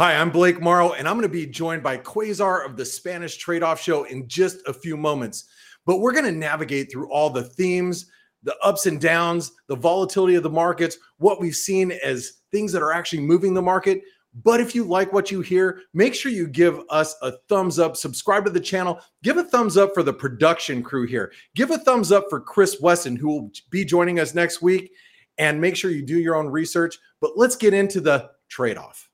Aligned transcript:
Hi, 0.00 0.14
I'm 0.14 0.30
Blake 0.30 0.60
Morrow, 0.60 0.92
and 0.92 1.08
I'm 1.08 1.16
going 1.16 1.26
to 1.26 1.28
be 1.28 1.44
joined 1.44 1.82
by 1.82 1.98
Quasar 1.98 2.64
of 2.64 2.76
the 2.76 2.84
Spanish 2.84 3.36
Trade 3.36 3.64
Off 3.64 3.80
Show 3.80 4.04
in 4.04 4.28
just 4.28 4.60
a 4.68 4.72
few 4.72 4.96
moments. 4.96 5.46
But 5.86 5.98
we're 5.98 6.12
going 6.12 6.24
to 6.24 6.30
navigate 6.30 6.88
through 6.88 7.10
all 7.10 7.30
the 7.30 7.42
themes, 7.42 8.06
the 8.44 8.56
ups 8.62 8.86
and 8.86 9.00
downs, 9.00 9.50
the 9.66 9.74
volatility 9.74 10.36
of 10.36 10.44
the 10.44 10.50
markets, 10.50 10.98
what 11.16 11.40
we've 11.40 11.56
seen 11.56 11.90
as 11.90 12.42
things 12.52 12.70
that 12.70 12.82
are 12.82 12.92
actually 12.92 13.22
moving 13.22 13.54
the 13.54 13.60
market. 13.60 14.02
But 14.44 14.60
if 14.60 14.72
you 14.72 14.84
like 14.84 15.12
what 15.12 15.32
you 15.32 15.40
hear, 15.40 15.80
make 15.94 16.14
sure 16.14 16.30
you 16.30 16.46
give 16.46 16.80
us 16.90 17.16
a 17.20 17.32
thumbs 17.48 17.80
up, 17.80 17.96
subscribe 17.96 18.44
to 18.44 18.52
the 18.52 18.60
channel, 18.60 19.00
give 19.24 19.36
a 19.36 19.42
thumbs 19.42 19.76
up 19.76 19.94
for 19.94 20.04
the 20.04 20.12
production 20.12 20.80
crew 20.80 21.08
here, 21.08 21.32
give 21.56 21.72
a 21.72 21.78
thumbs 21.78 22.12
up 22.12 22.26
for 22.30 22.40
Chris 22.40 22.80
Weston, 22.80 23.16
who 23.16 23.26
will 23.26 23.50
be 23.70 23.84
joining 23.84 24.20
us 24.20 24.32
next 24.32 24.62
week, 24.62 24.92
and 25.38 25.60
make 25.60 25.74
sure 25.74 25.90
you 25.90 26.06
do 26.06 26.20
your 26.20 26.36
own 26.36 26.46
research. 26.46 26.96
But 27.20 27.32
let's 27.34 27.56
get 27.56 27.74
into 27.74 28.00
the 28.00 28.30
trade 28.48 28.76
off. 28.76 29.07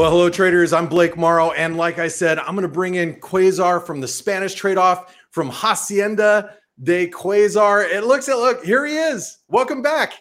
Well, 0.00 0.12
hello, 0.12 0.30
traders. 0.30 0.72
I'm 0.72 0.86
Blake 0.86 1.18
Morrow. 1.18 1.50
And 1.50 1.76
like 1.76 1.98
I 1.98 2.08
said, 2.08 2.38
I'm 2.38 2.54
going 2.54 2.62
to 2.62 2.68
bring 2.68 2.94
in 2.94 3.16
Quasar 3.16 3.84
from 3.84 4.00
the 4.00 4.08
Spanish 4.08 4.54
trade 4.54 4.78
off 4.78 5.14
from 5.30 5.50
Hacienda 5.50 6.54
de 6.82 7.10
Quasar. 7.10 7.86
It 7.86 8.04
looks 8.04 8.26
at 8.30 8.38
look, 8.38 8.64
here 8.64 8.86
he 8.86 8.96
is. 8.96 9.40
Welcome 9.48 9.82
back. 9.82 10.14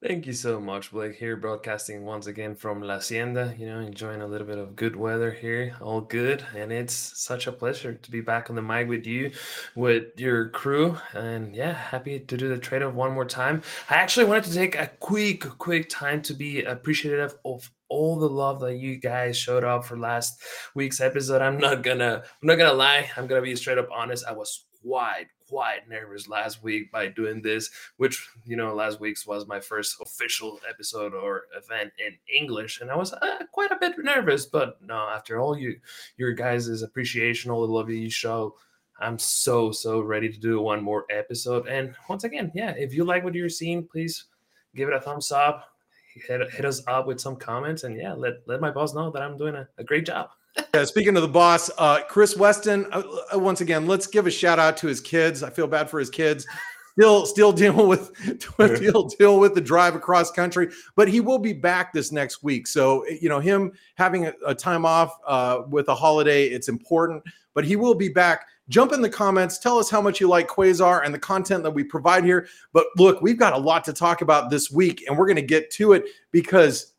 Thank 0.00 0.26
you 0.26 0.32
so 0.32 0.60
much, 0.60 0.92
Blake. 0.92 1.16
Here, 1.16 1.36
broadcasting 1.36 2.04
once 2.04 2.28
again 2.28 2.54
from 2.54 2.80
La 2.80 2.94
Hacienda. 2.94 3.56
You 3.58 3.66
know, 3.66 3.80
enjoying 3.80 4.22
a 4.22 4.28
little 4.28 4.46
bit 4.46 4.56
of 4.56 4.76
good 4.76 4.94
weather 4.94 5.32
here. 5.32 5.74
All 5.80 6.00
good. 6.00 6.44
And 6.54 6.70
it's 6.70 6.94
such 6.94 7.48
a 7.48 7.52
pleasure 7.52 7.94
to 7.94 8.10
be 8.12 8.20
back 8.20 8.48
on 8.48 8.54
the 8.54 8.62
mic 8.62 8.86
with 8.86 9.08
you, 9.08 9.32
with 9.74 10.04
your 10.16 10.50
crew. 10.50 10.96
And 11.14 11.52
yeah, 11.52 11.72
happy 11.72 12.20
to 12.20 12.36
do 12.36 12.48
the 12.48 12.58
trade 12.58 12.84
off 12.84 12.94
one 12.94 13.10
more 13.12 13.24
time. 13.24 13.62
I 13.90 13.94
actually 13.94 14.26
wanted 14.26 14.44
to 14.44 14.54
take 14.54 14.76
a 14.76 14.86
quick, 15.00 15.40
quick 15.58 15.88
time 15.88 16.22
to 16.22 16.32
be 16.32 16.62
appreciative 16.62 17.34
of 17.44 17.68
all 17.88 18.20
the 18.20 18.28
love 18.28 18.60
that 18.60 18.76
you 18.76 18.98
guys 18.98 19.36
showed 19.36 19.64
up 19.64 19.84
for 19.84 19.98
last 19.98 20.40
week's 20.76 21.00
episode. 21.00 21.42
I'm 21.42 21.58
not 21.58 21.82
gonna, 21.82 22.22
I'm 22.24 22.46
not 22.46 22.54
gonna 22.54 22.72
lie. 22.72 23.10
I'm 23.16 23.26
gonna 23.26 23.42
be 23.42 23.56
straight 23.56 23.78
up 23.78 23.88
honest. 23.92 24.24
I 24.28 24.32
was 24.32 24.64
quite 24.80 25.26
quite 25.48 25.88
nervous 25.88 26.28
last 26.28 26.62
week 26.62 26.92
by 26.92 27.08
doing 27.08 27.40
this, 27.40 27.70
which, 27.96 28.28
you 28.44 28.56
know, 28.56 28.74
last 28.74 29.00
week's 29.00 29.26
was 29.26 29.46
my 29.46 29.60
first 29.60 29.96
official 30.00 30.60
episode 30.68 31.14
or 31.14 31.44
event 31.56 31.92
in 31.98 32.14
English. 32.32 32.80
And 32.80 32.90
I 32.90 32.96
was 32.96 33.12
uh, 33.12 33.38
quite 33.52 33.70
a 33.70 33.78
bit 33.80 33.94
nervous, 33.98 34.46
but 34.46 34.80
no, 34.82 35.08
after 35.08 35.40
all 35.40 35.56
you, 35.56 35.80
your 36.16 36.32
guys' 36.32 36.82
appreciation, 36.82 37.50
all 37.50 37.66
the 37.66 37.72
love 37.72 37.90
you 37.90 38.10
show, 38.10 38.56
I'm 39.00 39.18
so, 39.18 39.70
so 39.70 40.00
ready 40.00 40.28
to 40.28 40.40
do 40.40 40.60
one 40.60 40.82
more 40.82 41.04
episode. 41.10 41.66
And 41.68 41.94
once 42.08 42.24
again, 42.24 42.50
yeah, 42.54 42.70
if 42.70 42.92
you 42.92 43.04
like 43.04 43.24
what 43.24 43.34
you're 43.34 43.48
seeing, 43.48 43.86
please 43.86 44.26
give 44.74 44.88
it 44.88 44.94
a 44.94 45.00
thumbs 45.00 45.32
up, 45.32 45.68
hit, 46.14 46.50
hit 46.52 46.64
us 46.64 46.82
up 46.86 47.06
with 47.06 47.20
some 47.20 47.36
comments, 47.36 47.84
and 47.84 47.96
yeah, 47.96 48.12
let, 48.12 48.34
let 48.46 48.60
my 48.60 48.70
boss 48.70 48.94
know 48.94 49.10
that 49.10 49.22
I'm 49.22 49.36
doing 49.38 49.54
a, 49.54 49.68
a 49.78 49.84
great 49.84 50.04
job 50.04 50.30
yeah, 50.74 50.84
speaking 50.84 51.16
of 51.16 51.22
the 51.22 51.28
boss, 51.28 51.70
uh, 51.78 52.00
Chris 52.08 52.36
Weston. 52.36 52.86
Uh, 52.92 53.02
uh, 53.34 53.38
once 53.38 53.60
again, 53.60 53.86
let's 53.86 54.06
give 54.06 54.26
a 54.26 54.30
shout 54.30 54.58
out 54.58 54.76
to 54.78 54.86
his 54.86 55.00
kids. 55.00 55.42
I 55.42 55.50
feel 55.50 55.66
bad 55.66 55.88
for 55.88 55.98
his 55.98 56.10
kids. 56.10 56.46
Still, 56.92 57.26
still 57.26 57.52
dealing 57.52 57.86
with 57.86 58.12
still 58.76 59.04
deal 59.04 59.38
with 59.38 59.54
the 59.54 59.60
drive 59.60 59.94
across 59.94 60.30
country, 60.32 60.70
but 60.96 61.08
he 61.08 61.20
will 61.20 61.38
be 61.38 61.52
back 61.52 61.92
this 61.92 62.10
next 62.10 62.42
week. 62.42 62.66
So 62.66 63.06
you 63.06 63.28
know, 63.28 63.38
him 63.38 63.72
having 63.94 64.26
a, 64.26 64.34
a 64.46 64.54
time 64.54 64.84
off 64.84 65.16
uh, 65.26 65.62
with 65.68 65.88
a 65.88 65.94
holiday, 65.94 66.46
it's 66.46 66.68
important. 66.68 67.22
But 67.54 67.64
he 67.64 67.76
will 67.76 67.94
be 67.94 68.08
back. 68.08 68.46
Jump 68.68 68.92
in 68.92 69.00
the 69.00 69.08
comments. 69.08 69.58
Tell 69.58 69.78
us 69.78 69.90
how 69.90 70.00
much 70.00 70.20
you 70.20 70.28
like 70.28 70.46
Quasar 70.46 71.04
and 71.04 71.12
the 71.12 71.18
content 71.18 71.62
that 71.62 71.70
we 71.70 71.82
provide 71.82 72.22
here. 72.22 72.46
But 72.72 72.86
look, 72.96 73.20
we've 73.22 73.38
got 73.38 73.52
a 73.52 73.58
lot 73.58 73.84
to 73.84 73.92
talk 73.92 74.20
about 74.20 74.50
this 74.50 74.70
week, 74.70 75.04
and 75.08 75.16
we're 75.16 75.26
going 75.26 75.36
to 75.36 75.42
get 75.42 75.70
to 75.72 75.92
it 75.92 76.04
because 76.30 76.92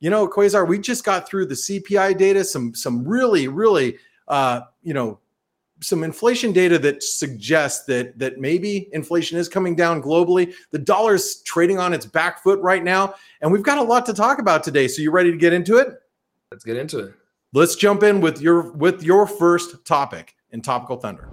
you 0.00 0.10
know, 0.10 0.28
Quasar, 0.28 0.66
we 0.66 0.78
just 0.78 1.04
got 1.04 1.28
through 1.28 1.46
the 1.46 1.54
CPI 1.54 2.16
data, 2.18 2.44
some 2.44 2.74
some 2.74 3.06
really, 3.06 3.48
really, 3.48 3.98
uh, 4.28 4.60
you 4.82 4.94
know, 4.94 5.20
some 5.80 6.04
inflation 6.04 6.52
data 6.52 6.78
that 6.78 7.02
suggests 7.02 7.84
that 7.86 8.18
that 8.18 8.38
maybe 8.38 8.88
inflation 8.92 9.38
is 9.38 9.48
coming 9.48 9.74
down 9.74 10.02
globally. 10.02 10.54
The 10.70 10.78
dollar's 10.78 11.42
trading 11.42 11.78
on 11.78 11.92
its 11.92 12.06
back 12.06 12.42
foot 12.42 12.60
right 12.60 12.82
now, 12.82 13.14
and 13.40 13.52
we've 13.52 13.62
got 13.62 13.78
a 13.78 13.82
lot 13.82 14.06
to 14.06 14.14
talk 14.14 14.38
about 14.38 14.62
today. 14.62 14.88
So 14.88 15.02
you 15.02 15.10
ready 15.10 15.30
to 15.30 15.36
get 15.36 15.52
into 15.52 15.76
it? 15.76 15.88
Let's 16.50 16.64
get 16.64 16.76
into 16.76 16.98
it. 17.00 17.14
Let's 17.52 17.76
jump 17.76 18.02
in 18.02 18.20
with 18.20 18.40
your 18.40 18.72
with 18.72 19.02
your 19.02 19.26
first 19.26 19.84
topic 19.84 20.34
in 20.50 20.60
topical 20.60 20.96
thunder. 20.96 21.28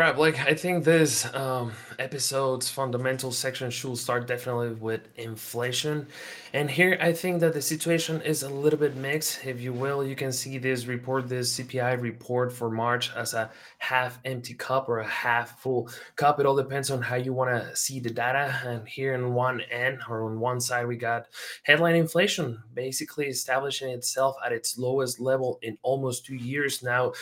Right, 0.00 0.16
Blake. 0.16 0.38
I 0.44 0.52
think 0.52 0.84
this 0.84 1.32
um, 1.32 1.72
episode's 1.98 2.68
fundamental 2.68 3.30
section 3.30 3.70
should 3.70 3.96
start 3.96 4.26
definitely 4.26 4.70
with 4.70 5.08
inflation. 5.16 6.08
And 6.52 6.68
here 6.68 6.98
I 7.00 7.12
think 7.12 7.40
that 7.40 7.54
the 7.54 7.62
situation 7.62 8.20
is 8.22 8.42
a 8.42 8.48
little 8.48 8.78
bit 8.78 8.96
mixed, 8.96 9.46
if 9.46 9.60
you 9.60 9.72
will. 9.72 10.04
You 10.04 10.16
can 10.16 10.32
see 10.32 10.58
this 10.58 10.86
report, 10.86 11.28
this 11.28 11.58
CPI 11.58 12.00
report 12.00 12.52
for 12.52 12.68
March, 12.68 13.10
as 13.14 13.32
a 13.32 13.50
half 13.78 14.18
empty 14.24 14.54
cup 14.54 14.88
or 14.88 14.98
a 14.98 15.06
half 15.06 15.60
full 15.60 15.88
cup. 16.16 16.40
It 16.40 16.46
all 16.46 16.56
depends 16.56 16.90
on 16.90 17.00
how 17.00 17.16
you 17.16 17.32
want 17.32 17.50
to 17.50 17.76
see 17.76 18.00
the 18.00 18.10
data. 18.10 18.58
And 18.64 18.88
here 18.88 19.14
on 19.14 19.34
one 19.34 19.60
end 19.70 20.00
or 20.08 20.24
on 20.24 20.40
one 20.40 20.60
side, 20.60 20.88
we 20.88 20.96
got 20.96 21.26
headline 21.62 21.94
inflation 21.94 22.60
basically 22.74 23.28
establishing 23.28 23.90
itself 23.90 24.36
at 24.44 24.52
its 24.52 24.76
lowest 24.76 25.20
level 25.20 25.58
in 25.62 25.78
almost 25.82 26.26
two 26.26 26.34
years 26.34 26.82
now. 26.82 27.12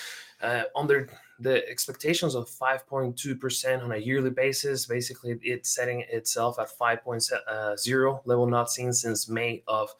Uh, 0.42 0.64
under 0.76 1.08
the 1.40 1.68
expectations 1.68 2.34
of 2.34 2.48
5.2% 2.48 3.82
on 3.82 3.92
a 3.92 3.96
yearly 3.96 4.30
basis. 4.30 4.86
Basically, 4.86 5.38
it's 5.42 5.74
setting 5.74 6.04
itself 6.10 6.58
at 6.58 6.68
5.0 6.68 8.16
uh, 8.16 8.20
level 8.24 8.46
not 8.46 8.70
seen 8.70 8.92
since 8.92 9.28
May 9.28 9.62
of 9.66 9.94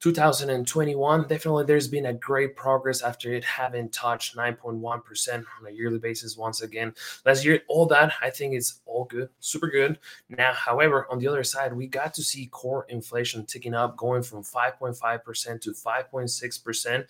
2021. 0.00 1.26
Definitely, 1.26 1.64
there's 1.64 1.88
been 1.88 2.06
a 2.06 2.12
great 2.12 2.54
progress 2.54 3.02
after 3.02 3.32
it 3.32 3.44
having 3.44 3.88
touched 3.88 4.36
9.1% 4.36 5.34
on 5.34 5.66
a 5.66 5.70
yearly 5.70 5.98
basis 5.98 6.36
once 6.36 6.60
again 6.60 6.94
last 7.24 7.44
year. 7.44 7.60
All 7.68 7.86
that 7.86 8.12
I 8.20 8.30
think 8.30 8.54
is 8.54 8.80
all 8.84 9.04
good, 9.04 9.30
super 9.40 9.68
good. 9.68 9.98
Now, 10.28 10.52
however, 10.52 11.06
on 11.10 11.18
the 11.18 11.28
other 11.28 11.44
side, 11.44 11.72
we 11.72 11.86
got 11.86 12.12
to 12.14 12.22
see 12.22 12.46
core 12.46 12.86
inflation 12.88 13.46
ticking 13.46 13.74
up, 13.74 13.96
going 13.96 14.22
from 14.22 14.42
5.5% 14.42 15.60
to 15.62 15.70
5.6% 15.70 17.04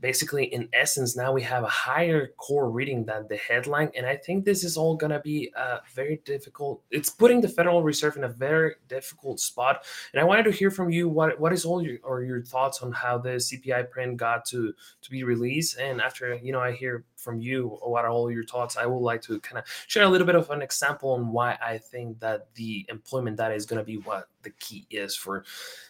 basically 0.00 0.44
in 0.44 0.68
essence 0.72 1.16
now 1.16 1.32
we 1.32 1.42
have 1.42 1.64
a 1.64 1.68
higher 1.68 2.28
core 2.36 2.70
reading 2.70 3.04
than 3.04 3.26
the 3.28 3.36
headline 3.36 3.90
and 3.96 4.06
i 4.06 4.16
think 4.16 4.44
this 4.44 4.62
is 4.62 4.76
all 4.76 4.96
going 4.96 5.10
to 5.10 5.20
be 5.20 5.52
a 5.56 5.80
very 5.94 6.20
difficult. 6.24 6.82
It's 6.90 7.10
putting 7.10 7.40
the 7.40 7.48
federal 7.48 7.82
reserve 7.82 8.16
in 8.16 8.24
a 8.24 8.28
very 8.28 8.74
difficult 8.88 9.40
spot 9.40 9.84
and 10.12 10.20
i 10.20 10.24
wanted 10.24 10.44
to 10.44 10.50
hear 10.50 10.70
from 10.70 10.90
you 10.90 11.08
what 11.08 11.38
what 11.40 11.52
is 11.52 11.64
all 11.64 11.82
your 11.82 11.98
or 12.02 12.22
your 12.22 12.42
thoughts 12.42 12.82
on 12.82 12.92
how 12.92 13.18
the 13.18 13.30
cpi 13.30 13.88
print 13.90 14.16
got 14.16 14.44
to 14.46 14.72
to 15.02 15.10
be 15.10 15.24
released 15.24 15.78
and 15.78 16.00
after 16.00 16.34
you 16.36 16.52
know 16.52 16.60
i 16.60 16.72
hear 16.72 17.04
from 17.16 17.40
you 17.40 17.78
what 17.82 18.04
are 18.04 18.10
all 18.10 18.30
your 18.30 18.44
thoughts 18.44 18.76
i 18.76 18.86
would 18.86 18.98
like 18.98 19.22
to 19.22 19.40
kind 19.40 19.58
of 19.58 19.64
share 19.86 20.04
a 20.04 20.08
little 20.08 20.26
bit 20.26 20.36
of 20.36 20.48
an 20.50 20.62
example 20.62 21.10
on 21.12 21.32
why 21.32 21.58
i 21.62 21.76
think 21.76 22.18
that 22.20 22.52
the 22.54 22.86
employment 22.88 23.36
data 23.36 23.54
is 23.54 23.66
going 23.66 23.78
to 23.78 23.84
be 23.84 23.96
what 23.98 24.28
the 24.42 24.50
key 24.50 24.86
is 24.90 25.16
for 25.16 25.44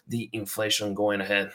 the 0.08 0.30
inflation 0.32 0.94
going 0.94 1.20
ahead 1.20 1.52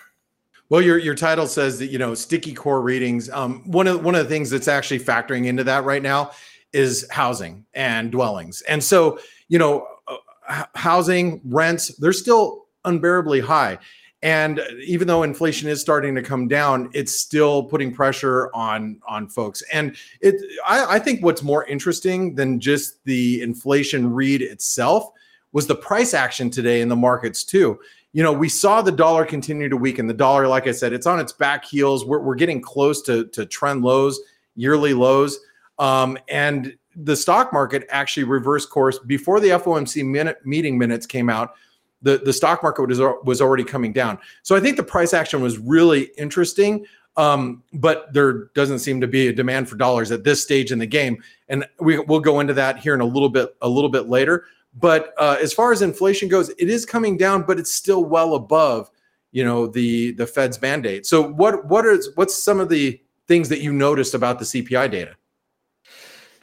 well, 0.70 0.82
your 0.82 0.98
your 0.98 1.16
title 1.16 1.48
says 1.48 1.80
that 1.80 1.88
you 1.88 1.98
know 1.98 2.14
sticky 2.14 2.54
core 2.54 2.82
readings. 2.82 3.30
Um, 3.30 3.70
one 3.70 3.88
of 3.88 4.04
one 4.04 4.16
of 4.16 4.24
the 4.24 4.30
things 4.30 4.50
that's 4.50 4.68
actually 4.68 5.00
factoring 5.00 5.46
into 5.46 5.64
that 5.66 5.84
right 5.84 6.02
now 6.02 6.32
is 6.72 7.08
housing 7.12 7.66
and 7.74 8.12
dwellings, 8.12 8.62
and 8.64 8.84
so 8.84 9.20
you 9.50 9.60
know, 9.60 9.88
uh, 10.08 10.66
housing 10.74 11.42
rents 11.46 11.96
they're 11.98 12.14
still 12.14 12.66
unbearably 12.86 13.40
high. 13.40 13.78
And 14.24 14.62
even 14.86 15.06
though 15.06 15.24
inflation 15.24 15.68
is 15.68 15.82
starting 15.82 16.16
to 16.16 16.22
come 16.22 16.48
down, 16.48 16.90
it's 16.94 17.14
still 17.14 17.64
putting 17.64 17.94
pressure 17.94 18.50
on 18.56 19.00
on 19.08 19.28
folks. 19.28 19.62
And 19.72 19.98
it, 20.22 20.36
I, 20.66 20.96
I 20.96 21.00
think 21.00 21.24
what's 21.24 21.44
more 21.44 21.66
interesting 21.66 22.34
than 22.36 22.60
just 22.60 23.04
the 23.04 23.42
inflation 23.42 24.14
read 24.14 24.42
itself 24.42 25.12
was 25.52 25.68
the 25.68 25.76
price 25.76 26.14
action 26.14 26.50
today 26.50 26.82
in 26.82 26.88
the 26.88 26.96
markets 26.96 27.44
too 27.44 27.80
you 28.14 28.22
know, 28.22 28.32
we 28.32 28.48
saw 28.48 28.82
the 28.82 28.92
dollar 28.92 29.26
continue 29.26 29.68
to 29.68 29.76
weaken. 29.76 30.06
The 30.06 30.14
dollar, 30.14 30.48
like 30.48 30.68
I 30.68 30.72
said, 30.72 30.94
it's 30.94 31.08
on 31.08 31.20
its 31.20 31.34
back 31.34 31.66
heels. 31.66 32.06
We're, 32.06 32.20
we're 32.20 32.36
getting 32.36 32.62
close 32.62 33.02
to, 33.04 33.26
to 33.26 33.46
trend 33.46 33.84
lows, 33.84 34.20
yearly 34.56 34.94
lows. 34.94 35.40
Um, 35.80 36.18
and 36.30 36.78
the 36.96 37.16
stock 37.16 37.52
market 37.52 37.86
actually 37.90 38.26
reversed 38.26 38.70
course 38.70 39.00
before 39.00 39.40
the 39.40 39.50
FOMC 39.50 40.06
minute, 40.06 40.38
meeting 40.46 40.78
minutes 40.78 41.08
came 41.08 41.28
out. 41.28 41.56
The, 42.04 42.22
the 42.24 42.34
stock 42.34 42.62
market 42.62 42.88
was, 42.88 43.00
was 43.00 43.42
already 43.42 43.64
coming 43.64 43.92
down. 43.92 44.20
So 44.44 44.56
I 44.56 44.60
think 44.60 44.78
the 44.78 44.84
price 44.84 45.14
action 45.14 45.42
was 45.42 45.58
really 45.58 46.12
interesting. 46.18 46.86
Um, 47.16 47.64
but 47.74 48.12
there 48.12 48.46
doesn't 48.56 48.80
seem 48.80 49.00
to 49.02 49.08
be 49.08 49.28
a 49.28 49.34
demand 49.34 49.70
for 49.70 49.76
dollars 49.76 50.12
at 50.12 50.24
this 50.24 50.42
stage 50.42 50.72
in 50.72 50.80
the 50.80 50.88
game. 50.88 51.22
And 51.48 51.66
we, 51.80 52.00
we'll 52.00 52.20
go 52.20 52.40
into 52.40 52.54
that 52.56 52.80
here 52.80 52.96
in 52.96 53.02
a 53.02 53.06
little 53.06 53.30
bit, 53.30 53.56
a 53.62 53.70
little 53.70 53.90
bit 53.90 54.08
later. 54.08 54.46
But 54.76 55.14
uh, 55.18 55.38
as 55.42 55.54
far 55.54 55.72
as 55.72 55.82
inflation 55.82 56.30
goes, 56.30 56.50
it 56.50 56.70
is 56.70 56.86
coming 56.86 57.18
down, 57.18 57.44
but 57.44 57.60
it's 57.60 57.72
still 57.72 58.04
well 58.04 58.36
above, 58.36 58.90
you 59.32 59.44
know, 59.44 59.68
the 59.68 60.12
the 60.14 60.26
Fed's 60.26 60.62
mandate. 60.62 61.06
So 61.06 61.22
what 61.22 61.66
what 61.68 61.86
is 61.86 62.10
what's 62.16 62.44
some 62.44 62.60
of 62.60 62.70
the 62.70 63.00
things 63.28 63.50
that 63.50 63.62
you 63.62 63.72
noticed 63.72 64.14
about 64.14 64.40
the 64.40 64.46
CPI 64.46 64.90
data? 64.90 65.16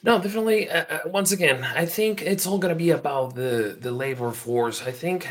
No, 0.02 0.18
definitely. 0.18 0.70
Uh, 0.70 0.84
uh, 0.88 0.98
once 1.06 1.32
again, 1.32 1.62
I 1.62 1.84
think 1.84 2.22
it's 2.22 2.46
all 2.46 2.58
going 2.58 2.72
to 2.72 2.78
be 2.78 2.90
about 2.90 3.34
the 3.34 3.76
the 3.78 3.90
labor 3.90 4.30
force. 4.30 4.82
I 4.82 4.92
think 4.92 5.26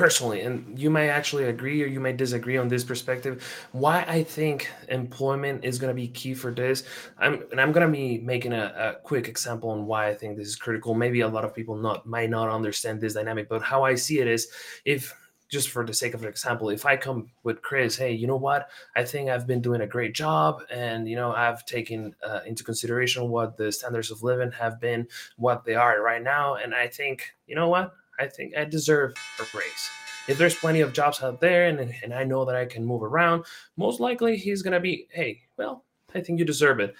personally, 0.00 0.40
and 0.40 0.78
you 0.78 0.88
may 0.88 1.10
actually 1.10 1.44
agree 1.44 1.82
or 1.82 1.86
you 1.86 2.00
may 2.00 2.14
disagree 2.14 2.56
on 2.56 2.68
this 2.68 2.82
perspective, 2.82 3.44
why 3.72 4.02
I 4.08 4.24
think 4.24 4.70
employment 4.88 5.62
is 5.62 5.78
going 5.78 5.94
to 5.94 6.02
be 6.02 6.08
key 6.08 6.32
for 6.32 6.50
this. 6.54 6.84
I'm 7.18 7.44
and 7.50 7.60
I'm 7.60 7.70
going 7.70 7.86
to 7.86 7.92
be 7.92 8.16
making 8.16 8.54
a, 8.54 8.64
a, 8.86 9.02
quick 9.02 9.28
example 9.28 9.68
on 9.68 9.84
why 9.84 10.08
I 10.08 10.14
think 10.14 10.38
this 10.38 10.48
is 10.48 10.56
critical. 10.56 10.94
Maybe 10.94 11.20
a 11.20 11.28
lot 11.28 11.44
of 11.44 11.54
people 11.54 11.76
not 11.76 12.06
might 12.06 12.30
not 12.30 12.48
understand 12.48 12.98
this 12.98 13.12
dynamic, 13.12 13.46
but 13.50 13.60
how 13.60 13.82
I 13.84 13.94
see 13.94 14.20
it 14.20 14.26
is 14.26 14.48
if 14.86 15.14
just 15.50 15.68
for 15.68 15.84
the 15.84 15.92
sake 15.92 16.14
of 16.14 16.22
an 16.22 16.28
example, 16.28 16.70
if 16.70 16.86
I 16.86 16.96
come 16.96 17.30
with 17.42 17.60
Chris, 17.60 17.94
hey, 17.96 18.12
you 18.12 18.26
know 18.26 18.36
what? 18.36 18.70
I 18.96 19.04
think 19.04 19.28
I've 19.28 19.46
been 19.46 19.60
doing 19.60 19.82
a 19.82 19.86
great 19.86 20.14
job, 20.14 20.62
and 20.70 21.06
you 21.06 21.16
know 21.16 21.34
I've 21.34 21.66
taken 21.66 22.14
uh, 22.26 22.40
into 22.46 22.64
consideration 22.64 23.28
what 23.28 23.58
the 23.58 23.70
standards 23.70 24.10
of 24.10 24.22
living 24.22 24.52
have 24.52 24.80
been, 24.80 25.08
what 25.36 25.64
they 25.66 25.74
are 25.74 26.00
right 26.00 26.22
now, 26.22 26.54
and 26.54 26.74
I 26.74 26.86
think 26.88 27.34
you 27.46 27.54
know 27.54 27.68
what? 27.68 27.92
I 28.20 28.28
think 28.28 28.56
I 28.56 28.64
deserve 28.64 29.14
a 29.38 29.44
raise. 29.56 29.90
If 30.28 30.38
there's 30.38 30.54
plenty 30.54 30.80
of 30.80 30.92
jobs 30.92 31.22
out 31.22 31.40
there 31.40 31.66
and, 31.66 31.92
and 32.02 32.12
I 32.12 32.24
know 32.24 32.44
that 32.44 32.54
I 32.54 32.66
can 32.66 32.84
move 32.84 33.02
around, 33.02 33.46
most 33.76 33.98
likely 33.98 34.36
he's 34.36 34.62
going 34.62 34.74
to 34.74 34.80
be, 34.80 35.08
hey, 35.10 35.40
well, 35.56 35.84
I 36.14 36.20
think 36.20 36.38
you 36.38 36.44
deserve 36.44 36.80
it. 36.80 36.94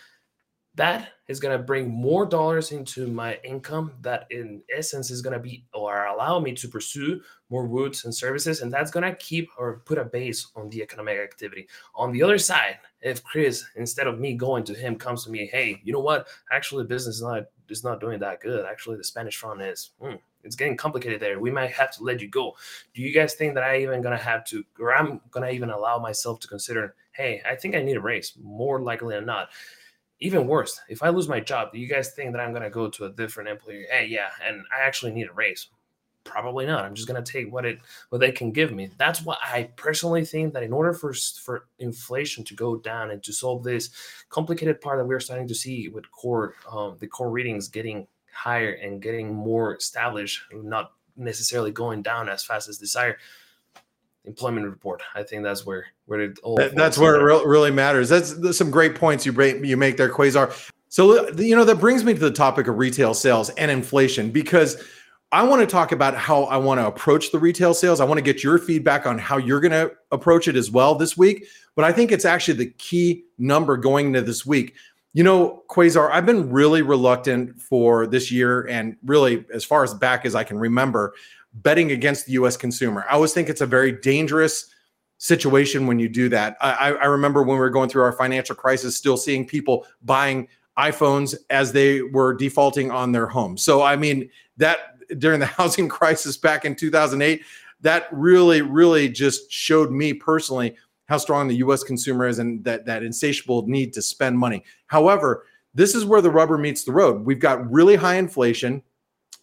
That 0.76 1.08
is 1.26 1.40
going 1.40 1.56
to 1.56 1.62
bring 1.62 1.88
more 1.88 2.24
dollars 2.24 2.72
into 2.72 3.06
my 3.06 3.38
income 3.44 3.92
that 4.02 4.26
in 4.30 4.62
essence 4.76 5.10
is 5.10 5.20
going 5.20 5.32
to 5.32 5.38
be 5.38 5.64
or 5.74 6.06
allow 6.06 6.38
me 6.38 6.52
to 6.52 6.68
pursue 6.68 7.20
more 7.50 7.66
routes 7.66 8.04
and 8.04 8.14
services 8.14 8.62
and 8.62 8.72
that's 8.72 8.90
going 8.90 9.04
to 9.04 9.14
keep 9.16 9.48
or 9.58 9.82
put 9.84 9.98
a 9.98 10.04
base 10.04 10.50
on 10.56 10.68
the 10.70 10.80
economic 10.80 11.18
activity 11.18 11.68
on 11.94 12.12
the 12.12 12.22
other 12.22 12.38
side 12.38 12.78
if 13.00 13.22
chris 13.22 13.64
instead 13.76 14.06
of 14.06 14.18
me 14.18 14.34
going 14.34 14.64
to 14.64 14.74
him 14.74 14.96
comes 14.96 15.24
to 15.24 15.30
me 15.30 15.48
hey 15.52 15.80
you 15.84 15.92
know 15.92 16.00
what 16.00 16.28
actually 16.50 16.84
business 16.84 17.16
is 17.16 17.22
not 17.22 17.44
is 17.68 17.84
not 17.84 18.00
doing 18.00 18.18
that 18.18 18.40
good 18.40 18.64
actually 18.66 18.96
the 18.96 19.04
spanish 19.04 19.36
front 19.36 19.60
is 19.60 19.90
hmm, 20.00 20.14
it's 20.42 20.56
getting 20.56 20.76
complicated 20.76 21.20
there. 21.20 21.38
We 21.38 21.50
might 21.50 21.72
have 21.72 21.90
to 21.92 22.02
let 22.02 22.20
you 22.20 22.28
go. 22.28 22.56
Do 22.94 23.02
you 23.02 23.12
guys 23.12 23.34
think 23.34 23.54
that 23.54 23.64
I 23.64 23.80
even 23.80 24.02
gonna 24.02 24.16
have 24.16 24.44
to, 24.46 24.64
or 24.78 24.94
I'm 24.94 25.20
gonna 25.30 25.50
even 25.50 25.70
allow 25.70 25.98
myself 25.98 26.40
to 26.40 26.48
consider, 26.48 26.94
hey, 27.12 27.42
I 27.48 27.56
think 27.56 27.74
I 27.74 27.82
need 27.82 27.96
a 27.96 28.00
raise, 28.00 28.32
more 28.40 28.80
likely 28.80 29.14
than 29.14 29.26
not. 29.26 29.50
Even 30.20 30.46
worse, 30.46 30.80
if 30.88 31.02
I 31.02 31.08
lose 31.08 31.28
my 31.28 31.40
job, 31.40 31.72
do 31.72 31.78
you 31.78 31.88
guys 31.88 32.12
think 32.12 32.32
that 32.32 32.40
I'm 32.40 32.52
gonna 32.52 32.70
go 32.70 32.88
to 32.90 33.04
a 33.06 33.10
different 33.10 33.48
employer? 33.48 33.84
Hey, 33.90 34.06
yeah, 34.06 34.28
and 34.46 34.62
I 34.76 34.82
actually 34.82 35.12
need 35.12 35.28
a 35.28 35.32
raise. 35.32 35.68
Probably 36.24 36.66
not. 36.66 36.84
I'm 36.84 36.94
just 36.94 37.08
gonna 37.08 37.22
take 37.22 37.50
what 37.50 37.64
it 37.64 37.78
what 38.10 38.18
they 38.18 38.30
can 38.30 38.52
give 38.52 38.72
me. 38.72 38.90
That's 38.98 39.24
what 39.24 39.38
I 39.42 39.70
personally 39.76 40.24
think 40.24 40.52
that 40.52 40.62
in 40.62 40.72
order 40.72 40.92
for 40.92 41.14
for 41.14 41.68
inflation 41.78 42.44
to 42.44 42.54
go 42.54 42.76
down 42.76 43.10
and 43.10 43.22
to 43.22 43.32
solve 43.32 43.64
this 43.64 43.90
complicated 44.28 44.82
part 44.82 44.98
that 44.98 45.06
we're 45.06 45.20
starting 45.20 45.48
to 45.48 45.54
see 45.54 45.88
with 45.88 46.10
core 46.12 46.54
um, 46.70 46.96
the 47.00 47.06
core 47.06 47.30
readings 47.30 47.68
getting 47.68 48.06
higher 48.32 48.72
and 48.72 49.00
getting 49.00 49.34
more 49.34 49.76
established, 49.76 50.42
not 50.52 50.92
necessarily 51.16 51.70
going 51.70 52.02
down 52.02 52.28
as 52.28 52.44
fast 52.44 52.68
as 52.68 52.78
desired. 52.78 53.16
Employment 54.24 54.66
report. 54.66 55.02
I 55.14 55.22
think 55.22 55.42
that's 55.42 55.64
where 55.64 55.86
where 56.06 56.20
it 56.20 56.38
all. 56.42 56.56
That, 56.56 56.74
that's 56.74 56.98
where 56.98 57.16
it 57.16 57.46
really 57.46 57.70
matters. 57.70 58.08
That's, 58.08 58.34
that's 58.34 58.58
some 58.58 58.70
great 58.70 58.94
points 58.94 59.24
you 59.24 59.32
bring, 59.32 59.64
you 59.64 59.76
make 59.76 59.96
there, 59.96 60.10
Quasar. 60.10 60.52
So 60.88 61.30
you 61.38 61.56
know 61.56 61.64
that 61.64 61.76
brings 61.76 62.04
me 62.04 62.12
to 62.12 62.18
the 62.18 62.30
topic 62.30 62.66
of 62.66 62.76
retail 62.76 63.14
sales 63.14 63.48
and 63.50 63.70
inflation 63.70 64.30
because 64.30 64.82
I 65.32 65.44
want 65.44 65.60
to 65.60 65.66
talk 65.66 65.92
about 65.92 66.16
how 66.16 66.44
I 66.44 66.56
want 66.56 66.80
to 66.80 66.86
approach 66.86 67.30
the 67.30 67.38
retail 67.38 67.72
sales. 67.72 68.00
I 68.00 68.04
want 68.04 68.18
to 68.18 68.22
get 68.22 68.42
your 68.42 68.58
feedback 68.58 69.06
on 69.06 69.16
how 69.16 69.36
you're 69.36 69.60
going 69.60 69.70
to 69.70 69.92
approach 70.10 70.48
it 70.48 70.56
as 70.56 70.70
well 70.70 70.96
this 70.96 71.16
week. 71.16 71.46
But 71.76 71.84
I 71.84 71.92
think 71.92 72.10
it's 72.10 72.24
actually 72.24 72.54
the 72.54 72.70
key 72.72 73.24
number 73.38 73.76
going 73.76 74.08
into 74.08 74.22
this 74.22 74.44
week. 74.44 74.74
You 75.12 75.22
know, 75.22 75.62
Quasar, 75.68 76.10
I've 76.10 76.26
been 76.26 76.50
really 76.50 76.82
reluctant 76.82 77.60
for 77.60 78.06
this 78.08 78.32
year 78.32 78.66
and 78.68 78.96
really 79.04 79.44
as 79.54 79.64
far 79.64 79.84
as 79.84 79.94
back 79.94 80.26
as 80.26 80.34
I 80.34 80.42
can 80.42 80.58
remember 80.58 81.14
betting 81.54 81.92
against 81.92 82.26
the 82.26 82.32
US 82.32 82.56
consumer. 82.56 83.04
I 83.08 83.14
always 83.14 83.32
think 83.32 83.48
it's 83.48 83.60
a 83.60 83.66
very 83.66 83.92
dangerous 83.92 84.70
situation 85.18 85.86
when 85.86 85.98
you 85.98 86.08
do 86.08 86.28
that. 86.30 86.56
I, 86.60 86.92
I 86.92 87.04
remember 87.06 87.42
when 87.42 87.56
we 87.56 87.60
were 87.60 87.70
going 87.70 87.88
through 87.88 88.02
our 88.02 88.12
financial 88.12 88.54
crisis, 88.54 88.96
still 88.96 89.16
seeing 89.16 89.46
people 89.46 89.86
buying 90.02 90.48
iPhones 90.78 91.34
as 91.50 91.72
they 91.72 92.00
were 92.00 92.32
defaulting 92.32 92.90
on 92.90 93.12
their 93.12 93.26
homes. 93.26 93.62
So, 93.62 93.82
I 93.82 93.96
mean, 93.96 94.30
that 94.56 94.78
during 95.18 95.40
the 95.40 95.46
housing 95.58 95.88
crisis 95.88 96.36
back 96.36 96.64
in 96.64 96.74
2008, 96.74 97.42
that 97.82 98.06
really, 98.12 98.62
really 98.62 99.08
just 99.08 99.50
showed 99.50 99.90
me 99.90 100.14
personally 100.14 100.76
how 101.06 101.18
strong 101.18 101.48
the 101.48 101.56
U.S. 101.56 101.82
consumer 101.82 102.28
is 102.28 102.38
and 102.38 102.62
that 102.64 102.86
that 102.86 103.02
insatiable 103.02 103.66
need 103.66 103.92
to 103.94 104.02
spend 104.02 104.38
money. 104.38 104.62
However, 104.86 105.44
this 105.74 105.94
is 105.94 106.04
where 106.04 106.22
the 106.22 106.30
rubber 106.30 106.56
meets 106.56 106.84
the 106.84 106.92
road. 106.92 107.24
We've 107.24 107.40
got 107.40 107.70
really 107.70 107.96
high 107.96 108.16
inflation, 108.16 108.82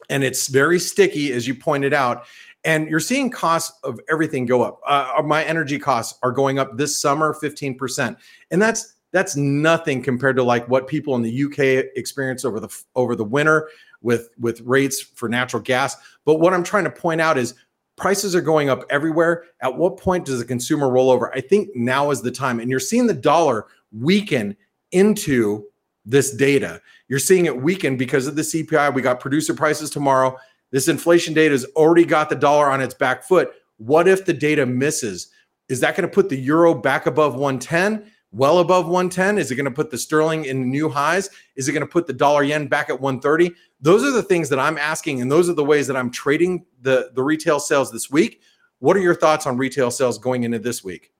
and 0.10 0.24
it's 0.24 0.48
very 0.48 0.80
sticky, 0.80 1.34
as 1.34 1.48
you 1.48 1.56
pointed 1.56 1.94
out. 1.94 2.26
And 2.64 2.90
you're 2.90 3.00
seeing 3.00 3.30
costs 3.30 3.78
of 3.84 4.00
everything 4.12 4.46
go 4.46 4.62
up. 4.62 4.82
Uh, 4.86 5.22
my 5.24 5.44
energy 5.44 5.80
costs 5.80 6.18
are 6.24 6.32
going 6.32 6.60
up 6.60 6.78
this 6.78 7.00
summer 7.00 7.34
15%, 7.42 8.18
and 8.52 8.62
that's 8.62 8.96
that's 9.12 9.38
nothing 9.38 10.04
compared 10.04 10.36
to 10.36 10.44
like 10.44 10.68
what 10.68 10.88
people 10.88 11.16
in 11.16 11.22
the 11.22 11.44
UK 11.44 11.92
experience 11.96 12.44
over 12.44 12.60
the 12.60 12.70
over 12.96 13.16
the 13.16 13.24
winter 13.24 13.70
with 14.02 14.30
with 14.40 14.62
rates 14.62 15.02
for 15.02 15.30
natural 15.30 15.62
gas. 15.62 15.96
But 16.26 16.36
what 16.36 16.54
I'm 16.54 16.64
trying 16.64 16.84
to 16.84 16.92
point 16.92 17.22
out 17.22 17.38
is 17.38 17.54
prices 17.96 18.36
are 18.36 18.42
going 18.42 18.70
up 18.70 18.84
everywhere. 18.90 19.46
At 19.62 19.76
what 19.76 19.98
point 19.98 20.26
does 20.26 20.40
the 20.40 20.46
consumer 20.46 20.90
roll 20.90 21.10
over? 21.10 21.34
I 21.36 21.42
think 21.42 21.70
now 21.76 22.12
is 22.12 22.22
the 22.22 22.32
time. 22.32 22.60
And 22.60 22.70
you're 22.70 22.80
seeing 22.80 23.08
the 23.08 23.14
dollar 23.14 23.66
weaken 23.92 24.56
into 24.92 25.66
this 26.06 26.34
data. 26.34 26.82
You're 27.08 27.20
seeing 27.20 27.46
it 27.46 27.62
weaken 27.62 27.98
because 27.98 28.28
of 28.28 28.36
the 28.36 28.42
CPI. 28.42 28.94
We 28.94 29.02
got 29.02 29.20
producer 29.20 29.54
prices 29.54 29.90
tomorrow. 29.90 30.38
This 30.72 30.88
inflation 30.88 31.34
data 31.34 31.54
has 31.54 31.66
already 31.76 32.06
got 32.06 32.30
the 32.30 32.36
dollar 32.36 32.70
on 32.70 32.82
its 32.82 32.94
back 32.94 33.24
foot. 33.24 33.52
What 33.78 34.08
if 34.08 34.26
the 34.26 34.34
data 34.34 34.66
misses? 34.66 35.30
Is 35.70 35.80
that 35.82 35.96
going 35.96 36.08
to 36.08 36.14
put 36.14 36.30
the 36.30 36.38
euro 36.38 36.74
back 36.74 37.06
above 37.06 37.36
110? 37.36 38.12
well 38.32 38.60
above 38.60 38.86
110? 38.86 39.38
Is 39.38 39.52
it 39.52 39.56
going 39.56 39.66
to 39.66 39.72
put 39.72 39.90
the 39.90 39.98
sterling 39.98 40.46
in 40.46 40.70
new 40.70 40.90
highs? 40.90 41.30
Is 41.56 41.68
it 41.68 41.72
going 41.72 41.86
to 41.86 41.92
put 41.92 42.08
the 42.08 42.14
dollar 42.14 42.44
yen 42.44 42.68
back 42.68 42.90
at 42.90 43.00
130? 43.00 43.54
Those 43.82 44.04
are 44.04 44.12
the 44.12 44.24
things 44.24 44.50
that 44.50 44.60
I'm 44.60 44.78
asking, 44.78 45.22
and 45.22 45.32
those 45.32 45.50
are 45.50 45.54
the 45.54 45.64
ways 45.64 45.88
that 45.88 45.98
I'm 45.98 46.12
trading 46.12 46.66
the, 46.82 47.12
the 47.14 47.24
retail 47.24 47.60
sales 47.60 47.92
this 47.92 48.10
week. 48.10 48.42
What 48.80 48.96
are 48.96 49.02
your 49.02 49.16
thoughts 49.16 49.48
on 49.48 49.58
retail 49.58 49.92
sales 49.92 50.18
going 50.18 50.44
into 50.44 50.60
this 50.60 50.84
week? 50.84 51.12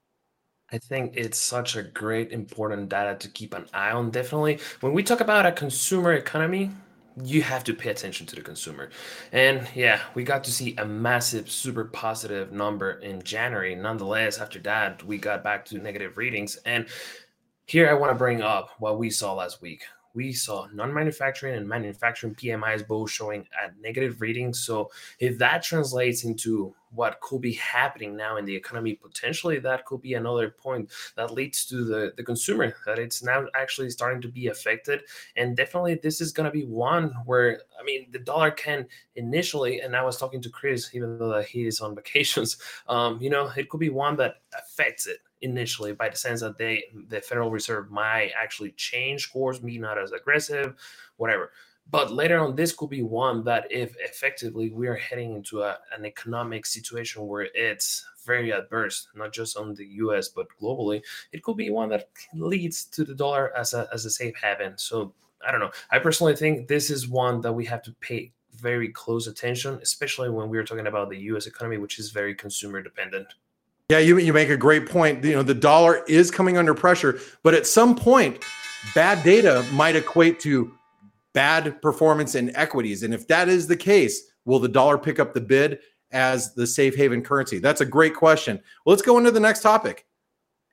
I 0.70 0.78
think 0.78 1.14
it's 1.16 1.38
such 1.38 1.76
a 1.76 1.82
great, 1.82 2.30
important 2.32 2.90
data 2.90 3.16
to 3.18 3.28
keep 3.28 3.54
an 3.54 3.66
eye 3.72 3.90
on. 3.90 4.10
Definitely, 4.10 4.60
when 4.80 4.92
we 4.92 5.02
talk 5.02 5.20
about 5.20 5.46
a 5.46 5.52
consumer 5.52 6.12
economy, 6.12 6.70
you 7.24 7.42
have 7.42 7.64
to 7.64 7.74
pay 7.74 7.90
attention 7.90 8.26
to 8.26 8.36
the 8.36 8.42
consumer. 8.42 8.90
And 9.32 9.66
yeah, 9.74 10.00
we 10.14 10.24
got 10.24 10.44
to 10.44 10.52
see 10.52 10.76
a 10.76 10.84
massive, 10.84 11.50
super 11.50 11.84
positive 11.84 12.52
number 12.52 12.92
in 13.00 13.22
January. 13.22 13.74
Nonetheless, 13.74 14.38
after 14.38 14.58
that, 14.60 15.02
we 15.04 15.18
got 15.18 15.42
back 15.42 15.64
to 15.66 15.78
negative 15.78 16.16
readings. 16.16 16.56
And 16.64 16.86
here 17.66 17.88
I 17.88 17.94
want 17.94 18.10
to 18.10 18.14
bring 18.14 18.42
up 18.42 18.70
what 18.78 18.98
we 18.98 19.10
saw 19.10 19.34
last 19.34 19.62
week 19.62 19.82
we 20.18 20.32
saw 20.32 20.66
non-manufacturing 20.74 21.54
and 21.54 21.68
manufacturing 21.68 22.34
PMIs 22.34 22.84
both 22.84 23.08
showing 23.08 23.46
at 23.62 23.78
negative 23.80 24.20
readings. 24.20 24.58
So 24.58 24.90
if 25.20 25.38
that 25.38 25.62
translates 25.62 26.24
into 26.24 26.74
what 26.90 27.20
could 27.20 27.40
be 27.40 27.52
happening 27.52 28.16
now 28.16 28.36
in 28.36 28.44
the 28.44 28.56
economy, 28.56 28.94
potentially 28.94 29.60
that 29.60 29.86
could 29.86 30.02
be 30.02 30.14
another 30.14 30.50
point 30.50 30.90
that 31.14 31.30
leads 31.32 31.64
to 31.66 31.84
the, 31.84 32.12
the 32.16 32.24
consumer 32.24 32.74
that 32.84 32.98
it's 32.98 33.22
now 33.22 33.46
actually 33.54 33.90
starting 33.90 34.20
to 34.22 34.28
be 34.28 34.48
affected. 34.48 35.02
And 35.36 35.56
definitely 35.56 36.00
this 36.02 36.20
is 36.20 36.32
going 36.32 36.46
to 36.46 36.58
be 36.60 36.64
one 36.64 37.14
where, 37.24 37.60
I 37.80 37.84
mean, 37.84 38.08
the 38.10 38.18
dollar 38.18 38.50
can 38.50 38.88
initially, 39.14 39.82
and 39.82 39.94
I 39.94 40.02
was 40.02 40.16
talking 40.16 40.42
to 40.42 40.50
Chris, 40.50 40.90
even 40.94 41.16
though 41.16 41.42
he 41.42 41.64
is 41.64 41.78
on 41.80 41.94
vacations, 42.00 42.56
um, 42.88 43.22
you 43.22 43.30
know, 43.30 43.52
it 43.56 43.68
could 43.68 43.78
be 43.78 43.90
one 43.90 44.16
that 44.16 44.38
affects 44.52 45.06
it 45.06 45.18
initially 45.42 45.92
by 45.92 46.08
the 46.08 46.16
sense 46.16 46.40
that 46.40 46.58
they 46.58 46.84
the 47.08 47.20
Federal 47.20 47.50
Reserve 47.50 47.90
might 47.90 48.32
actually 48.40 48.72
change 48.72 49.32
course, 49.32 49.58
be 49.58 49.78
not 49.78 49.98
as 49.98 50.12
aggressive, 50.12 50.74
whatever. 51.16 51.52
But 51.90 52.12
later 52.12 52.38
on, 52.38 52.54
this 52.54 52.72
could 52.72 52.90
be 52.90 53.02
one 53.02 53.44
that 53.44 53.66
if 53.70 53.96
effectively 53.98 54.70
we 54.70 54.88
are 54.88 54.94
heading 54.94 55.34
into 55.34 55.62
a, 55.62 55.78
an 55.96 56.04
economic 56.04 56.66
situation 56.66 57.26
where 57.26 57.48
it's 57.54 58.04
very 58.26 58.50
adverse, 58.50 59.08
not 59.14 59.32
just 59.32 59.56
on 59.56 59.74
the 59.74 59.86
US, 60.02 60.28
but 60.28 60.48
globally, 60.60 61.00
it 61.32 61.42
could 61.42 61.56
be 61.56 61.70
one 61.70 61.88
that 61.88 62.08
leads 62.34 62.84
to 62.84 63.04
the 63.04 63.14
dollar 63.14 63.56
as 63.56 63.72
a, 63.72 63.88
as 63.92 64.04
a 64.04 64.10
safe 64.10 64.36
haven. 64.36 64.76
So 64.76 65.14
I 65.46 65.50
don't 65.50 65.60
know. 65.60 65.70
I 65.90 65.98
personally 65.98 66.36
think 66.36 66.68
this 66.68 66.90
is 66.90 67.08
one 67.08 67.40
that 67.40 67.52
we 67.52 67.64
have 67.66 67.82
to 67.84 67.92
pay 68.00 68.32
very 68.54 68.88
close 68.88 69.26
attention, 69.26 69.78
especially 69.80 70.28
when 70.28 70.50
we're 70.50 70.64
talking 70.64 70.88
about 70.88 71.08
the 71.08 71.18
US 71.32 71.46
economy, 71.46 71.78
which 71.78 71.98
is 71.98 72.10
very 72.10 72.34
consumer 72.34 72.82
dependent. 72.82 73.28
Yeah, 73.90 74.00
you, 74.00 74.18
you 74.18 74.34
make 74.34 74.50
a 74.50 74.56
great 74.56 74.86
point. 74.86 75.24
You 75.24 75.32
know, 75.32 75.42
the 75.42 75.54
dollar 75.54 76.04
is 76.06 76.30
coming 76.30 76.58
under 76.58 76.74
pressure, 76.74 77.20
but 77.42 77.54
at 77.54 77.66
some 77.66 77.96
point, 77.96 78.44
bad 78.94 79.24
data 79.24 79.64
might 79.72 79.96
equate 79.96 80.40
to 80.40 80.74
bad 81.32 81.80
performance 81.80 82.34
in 82.34 82.54
equities. 82.54 83.02
And 83.02 83.14
if 83.14 83.26
that 83.28 83.48
is 83.48 83.66
the 83.66 83.78
case, 83.78 84.24
will 84.44 84.58
the 84.58 84.68
dollar 84.68 84.98
pick 84.98 85.18
up 85.18 85.32
the 85.32 85.40
bid 85.40 85.78
as 86.10 86.52
the 86.52 86.66
safe 86.66 86.96
haven 86.96 87.22
currency? 87.22 87.60
That's 87.60 87.80
a 87.80 87.86
great 87.86 88.14
question. 88.14 88.60
Well, 88.84 88.92
let's 88.92 89.00
go 89.00 89.16
into 89.16 89.30
the 89.30 89.40
next 89.40 89.62
topic. 89.62 90.04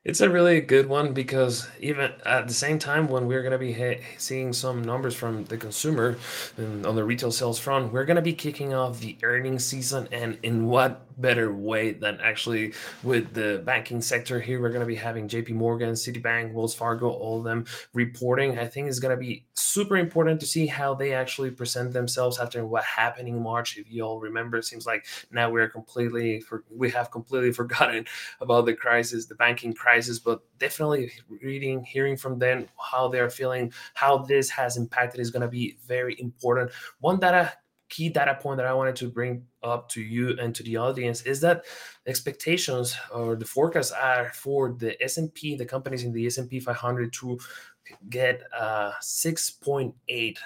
It's 0.06 0.22
a 0.22 0.30
really 0.30 0.62
good 0.62 0.88
one 0.88 1.14
because 1.14 1.68
even 1.80 2.12
at 2.28 2.48
the 2.48 2.54
same 2.54 2.78
time 2.78 3.08
when 3.08 3.26
we're 3.26 3.42
going 3.42 3.54
to 3.54 3.58
be 3.58 4.02
seeing 4.20 4.54
some 4.54 4.84
numbers 4.84 5.16
from 5.16 5.46
the 5.46 5.58
consumer 5.58 6.18
and 6.58 6.86
on 6.86 6.96
the 6.96 7.04
retail 7.04 7.32
sales 7.32 7.58
front, 7.58 7.92
we're 7.92 8.06
going 8.06 8.16
to 8.16 8.22
be 8.22 8.34
kicking 8.34 8.72
off 8.72 9.00
the 9.00 9.18
earnings 9.24 9.66
season. 9.66 10.08
And 10.12 10.38
in 10.44 10.68
what 10.68 11.08
better 11.18 11.54
way 11.54 11.92
than 11.92 12.20
actually 12.22 12.74
with 13.04 13.34
the 13.34 13.62
banking 13.66 14.02
sector 14.02 14.40
here? 14.40 14.62
We're 14.62 14.70
going 14.70 14.82
to 14.82 14.86
be 14.86 14.96
having 14.96 15.28
JP 15.28 15.52
Morgan, 15.52 15.94
Citibank, 15.94 16.54
Wells 16.54 16.76
Fargo, 16.76 17.10
all 17.10 17.40
of 17.40 17.44
them 17.44 17.66
reporting. 17.94 18.58
I 18.58 18.68
think 18.68 18.88
it's 18.88 19.00
going 19.00 19.16
to 19.16 19.20
be 19.20 19.46
super 19.54 19.98
important 19.98 20.40
to 20.40 20.46
see 20.46 20.68
how 20.68 20.94
they 20.94 21.14
actually 21.14 21.52
present 21.52 21.94
themselves 21.94 22.40
after 22.40 22.66
what 22.66 22.84
happened 22.84 23.28
in 23.28 23.42
March. 23.42 23.78
If 23.78 23.92
you 23.92 24.04
all 24.04 24.20
remember, 24.20 24.58
it 24.58 24.66
seems 24.66 24.86
like 24.86 25.06
now 25.32 25.50
we're 25.50 25.70
completely 25.70 26.40
for, 26.40 26.64
we 26.70 26.90
have 26.92 27.12
completely 27.12 27.52
forgotten 27.62 28.06
about 28.42 28.66
the 28.66 28.74
crisis, 28.74 29.26
the 29.26 29.36
banking 29.36 29.74
crisis, 29.74 30.20
but 30.20 30.42
definitely 30.60 31.12
reading, 31.42 31.84
hearing 31.84 32.18
from 32.18 32.40
them 32.40 32.68
how 32.80 33.08
they're 33.08 33.30
feeling, 33.30 33.72
how 33.94 34.18
this 34.18 34.50
has 34.50 34.78
impacted 34.78 35.20
is 35.20 35.32
going 35.32 35.42
to 35.42 35.48
be 35.48 35.78
very 35.86 36.16
important. 36.20 36.72
One 37.00 37.20
data 37.20 37.54
key 37.90 38.10
data 38.10 38.38
point 38.42 38.58
that 38.58 38.66
I 38.66 38.74
wanted 38.74 38.96
to 38.98 39.10
bring 39.10 39.46
up 39.64 39.90
to 39.90 40.02
you 40.02 40.38
and 40.40 40.54
to 40.56 40.64
the 40.64 40.78
audience 40.78 41.22
is 41.22 41.40
that 41.42 41.66
expectations 42.08 42.96
or 43.14 43.36
the 43.36 43.46
forecasts 43.46 43.92
are 43.92 44.32
for 44.34 44.74
the 44.74 45.02
S&P, 45.04 45.56
the 45.56 45.66
companies 45.66 46.04
in 46.04 46.12
the 46.12 46.26
S&P 46.26 46.60
500 46.60 47.14
to 47.14 47.40
get 48.10 48.44
uh, 48.58 48.92
6.8 49.02 50.38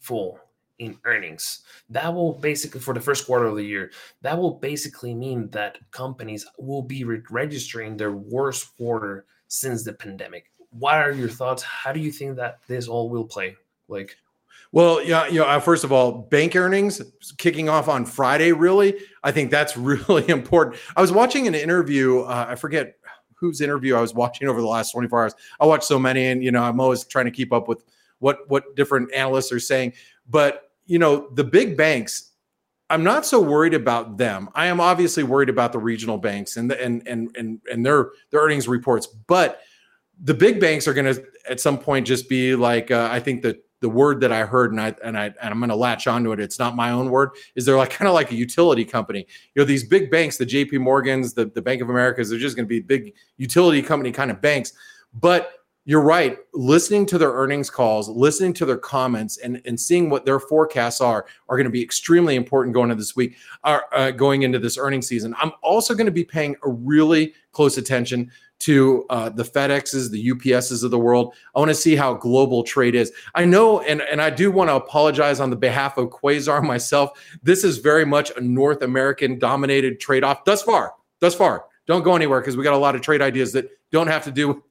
full 0.00 0.38
in 0.78 0.98
earnings. 1.04 1.60
That 1.88 2.12
will 2.12 2.34
basically, 2.34 2.80
for 2.80 2.94
the 2.94 3.00
first 3.00 3.26
quarter 3.26 3.46
of 3.46 3.56
the 3.56 3.64
year, 3.64 3.92
that 4.22 4.36
will 4.36 4.54
basically 4.54 5.14
mean 5.14 5.48
that 5.50 5.78
companies 5.90 6.46
will 6.58 6.82
be 6.82 7.04
re- 7.04 7.22
registering 7.30 7.96
their 7.96 8.12
worst 8.12 8.76
quarter 8.76 9.26
since 9.48 9.84
the 9.84 9.92
pandemic. 9.92 10.50
What 10.70 10.94
are 10.94 11.12
your 11.12 11.28
thoughts? 11.28 11.62
How 11.62 11.92
do 11.92 12.00
you 12.00 12.10
think 12.10 12.36
that 12.36 12.58
this 12.66 12.88
all 12.88 13.08
will 13.08 13.24
play? 13.24 13.56
Like, 13.88 14.16
well, 14.74 15.00
yeah, 15.00 15.28
you 15.28 15.38
know, 15.38 15.46
uh, 15.46 15.60
first 15.60 15.84
of 15.84 15.92
all, 15.92 16.10
bank 16.10 16.56
earnings 16.56 17.00
kicking 17.38 17.68
off 17.68 17.86
on 17.86 18.04
Friday. 18.04 18.50
Really, 18.50 18.98
I 19.22 19.30
think 19.30 19.52
that's 19.52 19.76
really 20.08 20.28
important. 20.28 20.76
I 20.96 21.00
was 21.00 21.12
watching 21.12 21.46
an 21.46 21.54
interview. 21.54 22.22
Uh, 22.22 22.46
I 22.48 22.56
forget 22.56 22.96
whose 23.36 23.60
interview 23.60 23.94
I 23.94 24.00
was 24.00 24.14
watching 24.14 24.48
over 24.48 24.60
the 24.60 24.66
last 24.66 24.90
24 24.90 25.22
hours. 25.22 25.34
I 25.60 25.66
watched 25.66 25.84
so 25.84 25.96
many, 25.96 26.26
and 26.26 26.42
you 26.42 26.50
know, 26.50 26.64
I'm 26.64 26.80
always 26.80 27.04
trying 27.04 27.26
to 27.26 27.30
keep 27.30 27.52
up 27.52 27.68
with 27.68 27.84
what 28.18 28.38
what 28.48 28.74
different 28.74 29.14
analysts 29.14 29.52
are 29.52 29.60
saying. 29.60 29.92
But 30.28 30.72
you 30.86 30.98
know, 30.98 31.28
the 31.34 31.44
big 31.44 31.76
banks, 31.76 32.32
I'm 32.90 33.04
not 33.04 33.24
so 33.24 33.40
worried 33.40 33.74
about 33.74 34.18
them. 34.18 34.48
I 34.56 34.66
am 34.66 34.80
obviously 34.80 35.22
worried 35.22 35.50
about 35.50 35.70
the 35.70 35.78
regional 35.78 36.18
banks 36.18 36.56
and 36.56 36.68
the, 36.68 36.84
and 36.84 37.06
and 37.06 37.30
and 37.36 37.60
and 37.70 37.86
their 37.86 38.10
their 38.32 38.40
earnings 38.40 38.66
reports. 38.66 39.06
But 39.06 39.60
the 40.20 40.34
big 40.34 40.58
banks 40.58 40.88
are 40.88 40.94
going 40.94 41.14
to 41.14 41.24
at 41.48 41.60
some 41.60 41.78
point 41.78 42.08
just 42.08 42.28
be 42.28 42.56
like 42.56 42.90
uh, 42.90 43.08
I 43.12 43.20
think 43.20 43.42
that 43.42 43.63
the 43.84 43.88
word 43.90 44.18
that 44.22 44.32
I 44.32 44.46
heard, 44.46 44.72
and 44.72 44.80
I 44.80 44.94
and 45.04 45.18
I 45.18 45.26
and 45.26 45.52
I'm 45.52 45.58
going 45.58 45.68
to 45.68 45.76
latch 45.76 46.06
onto 46.06 46.32
it. 46.32 46.40
It's 46.40 46.58
not 46.58 46.74
my 46.74 46.90
own 46.90 47.10
word. 47.10 47.32
Is 47.54 47.66
they're 47.66 47.76
like 47.76 47.90
kind 47.90 48.08
of 48.08 48.14
like 48.14 48.30
a 48.30 48.34
utility 48.34 48.82
company. 48.82 49.26
You 49.54 49.60
know, 49.60 49.66
these 49.66 49.84
big 49.86 50.10
banks, 50.10 50.38
the 50.38 50.46
J.P. 50.46 50.78
Morgans, 50.78 51.34
the 51.34 51.44
the 51.44 51.60
Bank 51.60 51.82
of 51.82 51.90
Americas, 51.90 52.30
they're 52.30 52.38
just 52.38 52.56
going 52.56 52.64
to 52.64 52.68
be 52.68 52.80
big 52.80 53.12
utility 53.36 53.82
company 53.82 54.10
kind 54.10 54.30
of 54.30 54.40
banks. 54.40 54.72
But 55.12 55.63
you're 55.86 56.00
right. 56.00 56.38
Listening 56.54 57.04
to 57.06 57.18
their 57.18 57.32
earnings 57.32 57.68
calls, 57.68 58.08
listening 58.08 58.54
to 58.54 58.64
their 58.64 58.78
comments, 58.78 59.36
and, 59.38 59.60
and 59.66 59.78
seeing 59.78 60.08
what 60.08 60.24
their 60.24 60.40
forecasts 60.40 61.00
are 61.00 61.26
are 61.48 61.56
going 61.56 61.66
to 61.66 61.70
be 61.70 61.82
extremely 61.82 62.36
important 62.36 62.74
going 62.74 62.90
into 62.90 63.00
this 63.00 63.14
week, 63.14 63.36
uh, 63.64 63.80
uh, 63.92 64.10
going 64.10 64.42
into 64.42 64.58
this 64.58 64.78
earnings 64.78 65.06
season. 65.06 65.34
I'm 65.40 65.52
also 65.62 65.94
going 65.94 66.06
to 66.06 66.12
be 66.12 66.24
paying 66.24 66.56
a 66.64 66.70
really 66.70 67.34
close 67.52 67.76
attention 67.76 68.30
to 68.60 69.04
uh, 69.10 69.28
the 69.28 69.42
FedExes, 69.42 70.10
the 70.10 70.30
UPSs 70.30 70.84
of 70.84 70.90
the 70.90 70.98
world. 70.98 71.34
I 71.54 71.58
want 71.58 71.70
to 71.70 71.74
see 71.74 71.96
how 71.96 72.14
global 72.14 72.62
trade 72.62 72.94
is. 72.94 73.12
I 73.34 73.44
know, 73.44 73.80
and, 73.80 74.00
and 74.00 74.22
I 74.22 74.30
do 74.30 74.50
want 74.50 74.70
to 74.70 74.76
apologize 74.76 75.38
on 75.38 75.50
the 75.50 75.56
behalf 75.56 75.98
of 75.98 76.08
Quasar 76.08 76.62
myself. 76.66 77.10
This 77.42 77.62
is 77.62 77.78
very 77.78 78.06
much 78.06 78.32
a 78.36 78.40
North 78.40 78.82
American 78.82 79.38
dominated 79.38 80.00
trade 80.00 80.24
off 80.24 80.44
thus 80.44 80.62
far. 80.62 80.94
Thus 81.20 81.34
far. 81.34 81.66
Don't 81.86 82.02
go 82.02 82.16
anywhere 82.16 82.40
because 82.40 82.56
we 82.56 82.64
got 82.64 82.72
a 82.72 82.78
lot 82.78 82.94
of 82.94 83.02
trade 83.02 83.20
ideas 83.20 83.52
that 83.52 83.68
don't 83.90 84.06
have 84.06 84.24
to 84.24 84.30
do 84.30 84.62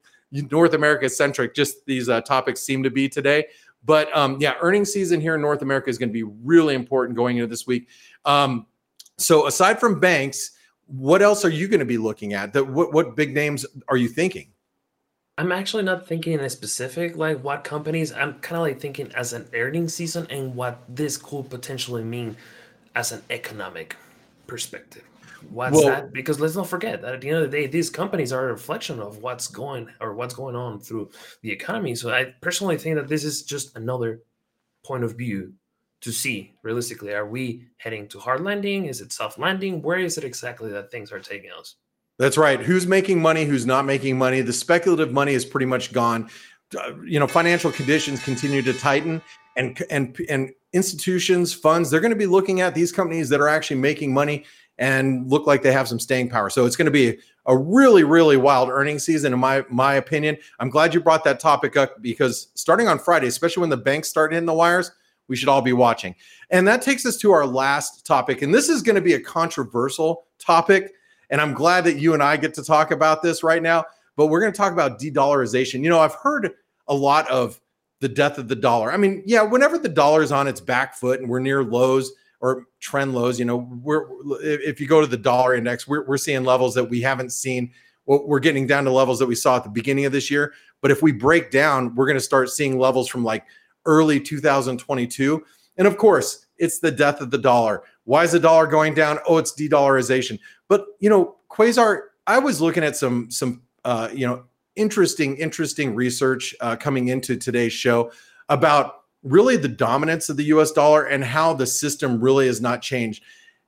North 0.50 0.74
America 0.74 1.08
centric. 1.08 1.54
Just 1.54 1.84
these 1.86 2.08
uh, 2.08 2.20
topics 2.20 2.60
seem 2.60 2.82
to 2.82 2.90
be 2.90 3.08
today. 3.08 3.46
But 3.84 4.14
um, 4.16 4.38
yeah, 4.40 4.54
earnings 4.60 4.92
season 4.92 5.20
here 5.20 5.34
in 5.34 5.40
North 5.40 5.62
America 5.62 5.90
is 5.90 5.98
going 5.98 6.08
to 6.08 6.12
be 6.12 6.22
really 6.22 6.74
important 6.74 7.16
going 7.16 7.36
into 7.36 7.46
this 7.46 7.66
week. 7.66 7.88
Um, 8.24 8.66
so 9.18 9.46
aside 9.46 9.78
from 9.78 10.00
banks, 10.00 10.52
what 10.86 11.22
else 11.22 11.44
are 11.44 11.50
you 11.50 11.68
going 11.68 11.80
to 11.80 11.86
be 11.86 11.98
looking 11.98 12.32
at? 12.32 12.54
What 12.54 12.92
what 12.92 13.16
big 13.16 13.34
names 13.34 13.64
are 13.88 13.96
you 13.96 14.08
thinking? 14.08 14.48
I'm 15.36 15.50
actually 15.50 15.82
not 15.82 16.06
thinking 16.06 16.34
in 16.34 16.40
a 16.40 16.50
specific 16.50 17.16
like 17.16 17.42
what 17.42 17.64
companies. 17.64 18.12
I'm 18.12 18.34
kind 18.40 18.56
of 18.56 18.62
like 18.62 18.80
thinking 18.80 19.12
as 19.14 19.32
an 19.32 19.48
earnings 19.52 19.94
season 19.94 20.26
and 20.30 20.54
what 20.54 20.82
this 20.88 21.16
could 21.16 21.50
potentially 21.50 22.04
mean 22.04 22.36
as 22.94 23.12
an 23.12 23.22
economic 23.30 23.96
perspective. 24.46 25.02
What's 25.50 25.76
well, 25.76 25.86
that? 25.86 26.12
Because 26.12 26.40
let's 26.40 26.56
not 26.56 26.68
forget 26.68 27.02
that 27.02 27.14
at 27.14 27.20
the 27.20 27.28
end 27.28 27.38
of 27.38 27.50
the 27.50 27.56
day, 27.56 27.66
these 27.66 27.90
companies 27.90 28.32
are 28.32 28.48
a 28.48 28.52
reflection 28.52 29.00
of 29.00 29.18
what's 29.18 29.46
going 29.46 29.88
or 30.00 30.14
what's 30.14 30.34
going 30.34 30.56
on 30.56 30.80
through 30.80 31.10
the 31.42 31.50
economy. 31.50 31.94
So 31.94 32.10
I 32.10 32.34
personally 32.40 32.78
think 32.78 32.96
that 32.96 33.08
this 33.08 33.24
is 33.24 33.42
just 33.42 33.76
another 33.76 34.22
point 34.84 35.04
of 35.04 35.16
view 35.16 35.52
to 36.02 36.12
see 36.12 36.52
realistically. 36.62 37.14
Are 37.14 37.26
we 37.26 37.64
heading 37.78 38.08
to 38.08 38.18
hard 38.18 38.42
landing? 38.42 38.86
Is 38.86 39.00
it 39.00 39.12
soft 39.12 39.38
landing? 39.38 39.82
Where 39.82 39.98
is 39.98 40.18
it 40.18 40.24
exactly 40.24 40.70
that 40.72 40.90
things 40.90 41.12
are 41.12 41.20
taking 41.20 41.50
us? 41.50 41.76
That's 42.18 42.36
right. 42.36 42.60
Who's 42.60 42.86
making 42.86 43.20
money? 43.20 43.44
Who's 43.44 43.66
not 43.66 43.84
making 43.84 44.16
money? 44.18 44.40
The 44.40 44.52
speculative 44.52 45.12
money 45.12 45.32
is 45.32 45.44
pretty 45.44 45.66
much 45.66 45.92
gone. 45.92 46.28
Uh, 46.78 46.92
you 47.04 47.20
know 47.20 47.26
financial 47.26 47.70
conditions 47.70 48.22
continue 48.24 48.62
to 48.62 48.72
tighten 48.72 49.22
and 49.56 49.82
and 49.90 50.18
and 50.28 50.50
institutions 50.72 51.52
funds 51.52 51.90
they're 51.90 52.00
going 52.00 52.10
to 52.10 52.16
be 52.16 52.26
looking 52.26 52.62
at 52.62 52.74
these 52.74 52.90
companies 52.90 53.28
that 53.28 53.40
are 53.40 53.48
actually 53.48 53.76
making 53.76 54.12
money 54.12 54.44
and 54.78 55.30
look 55.30 55.46
like 55.46 55.62
they 55.62 55.72
have 55.72 55.88
some 55.88 56.00
staying 56.00 56.28
power 56.28 56.50
so 56.50 56.66
it's 56.66 56.76
going 56.76 56.86
to 56.86 56.90
be 56.90 57.18
a 57.46 57.56
really 57.56 58.04
really 58.04 58.36
wild 58.36 58.68
earnings 58.68 59.04
season 59.04 59.32
in 59.32 59.38
my 59.38 59.64
my 59.70 59.94
opinion 59.94 60.36
i'm 60.58 60.68
glad 60.68 60.92
you 60.92 61.00
brought 61.00 61.24
that 61.24 61.38
topic 61.38 61.76
up 61.76 62.00
because 62.02 62.48
starting 62.54 62.88
on 62.88 62.98
friday 62.98 63.26
especially 63.26 63.60
when 63.60 63.70
the 63.70 63.76
banks 63.76 64.08
start 64.08 64.32
hitting 64.32 64.46
the 64.46 64.52
wires 64.52 64.90
we 65.28 65.36
should 65.36 65.48
all 65.48 65.62
be 65.62 65.72
watching. 65.72 66.14
And 66.50 66.66
that 66.68 66.82
takes 66.82 67.06
us 67.06 67.16
to 67.18 67.32
our 67.32 67.46
last 67.46 68.06
topic. 68.06 68.42
And 68.42 68.54
this 68.54 68.68
is 68.68 68.82
going 68.82 68.96
to 68.96 69.02
be 69.02 69.14
a 69.14 69.20
controversial 69.20 70.26
topic. 70.38 70.92
And 71.30 71.40
I'm 71.40 71.54
glad 71.54 71.84
that 71.84 71.98
you 71.98 72.14
and 72.14 72.22
I 72.22 72.36
get 72.36 72.54
to 72.54 72.64
talk 72.64 72.90
about 72.90 73.22
this 73.22 73.42
right 73.42 73.62
now. 73.62 73.84
But 74.16 74.26
we're 74.26 74.40
going 74.40 74.52
to 74.52 74.56
talk 74.56 74.72
about 74.72 74.98
de 74.98 75.10
dollarization. 75.10 75.82
You 75.82 75.90
know, 75.90 76.00
I've 76.00 76.14
heard 76.14 76.52
a 76.86 76.94
lot 76.94 77.28
of 77.30 77.60
the 78.00 78.08
death 78.08 78.38
of 78.38 78.48
the 78.48 78.56
dollar. 78.56 78.92
I 78.92 78.96
mean, 78.96 79.22
yeah, 79.26 79.42
whenever 79.42 79.78
the 79.78 79.88
dollar 79.88 80.22
is 80.22 80.30
on 80.30 80.46
its 80.46 80.60
back 80.60 80.94
foot 80.94 81.20
and 81.20 81.28
we're 81.28 81.40
near 81.40 81.64
lows 81.64 82.12
or 82.44 82.66
trend 82.78 83.14
lows, 83.14 83.38
you 83.38 83.46
know, 83.46 83.66
we're 83.80 84.04
if 84.42 84.78
you 84.78 84.86
go 84.86 85.00
to 85.00 85.06
the 85.06 85.16
dollar 85.16 85.54
index, 85.54 85.88
we're, 85.88 86.04
we're 86.04 86.18
seeing 86.18 86.44
levels 86.44 86.74
that 86.74 86.84
we 86.84 87.00
haven't 87.00 87.30
seen. 87.30 87.72
We're 88.04 88.38
getting 88.38 88.66
down 88.66 88.84
to 88.84 88.90
levels 88.90 89.18
that 89.20 89.26
we 89.26 89.34
saw 89.34 89.56
at 89.56 89.64
the 89.64 89.70
beginning 89.70 90.04
of 90.04 90.12
this 90.12 90.30
year. 90.30 90.52
But 90.82 90.90
if 90.90 91.00
we 91.00 91.10
break 91.10 91.50
down, 91.50 91.94
we're 91.94 92.04
going 92.04 92.18
to 92.18 92.20
start 92.20 92.50
seeing 92.50 92.78
levels 92.78 93.08
from 93.08 93.24
like 93.24 93.46
early 93.86 94.20
2022. 94.20 95.42
And 95.78 95.88
of 95.88 95.96
course, 95.96 96.44
it's 96.58 96.80
the 96.80 96.90
death 96.90 97.22
of 97.22 97.30
the 97.30 97.38
dollar. 97.38 97.82
Why 98.04 98.24
is 98.24 98.32
the 98.32 98.40
dollar 98.40 98.66
going 98.66 98.92
down? 98.92 99.20
Oh, 99.26 99.38
it's 99.38 99.52
de-dollarization. 99.52 100.38
But 100.68 100.84
you 101.00 101.08
know, 101.08 101.36
Quasar, 101.50 102.08
I 102.26 102.38
was 102.40 102.60
looking 102.60 102.84
at 102.84 102.94
some 102.94 103.30
some 103.30 103.62
uh, 103.86 104.10
you 104.12 104.26
know 104.26 104.44
interesting 104.76 105.38
interesting 105.38 105.94
research 105.94 106.54
uh, 106.60 106.76
coming 106.76 107.08
into 107.08 107.38
today's 107.38 107.72
show 107.72 108.12
about 108.50 109.03
really 109.24 109.56
the 109.56 109.68
dominance 109.68 110.28
of 110.28 110.36
the 110.36 110.44
U.S. 110.44 110.70
dollar 110.70 111.04
and 111.04 111.24
how 111.24 111.54
the 111.54 111.66
system 111.66 112.20
really 112.20 112.46
has 112.46 112.60
not 112.60 112.82
changed. 112.82 113.24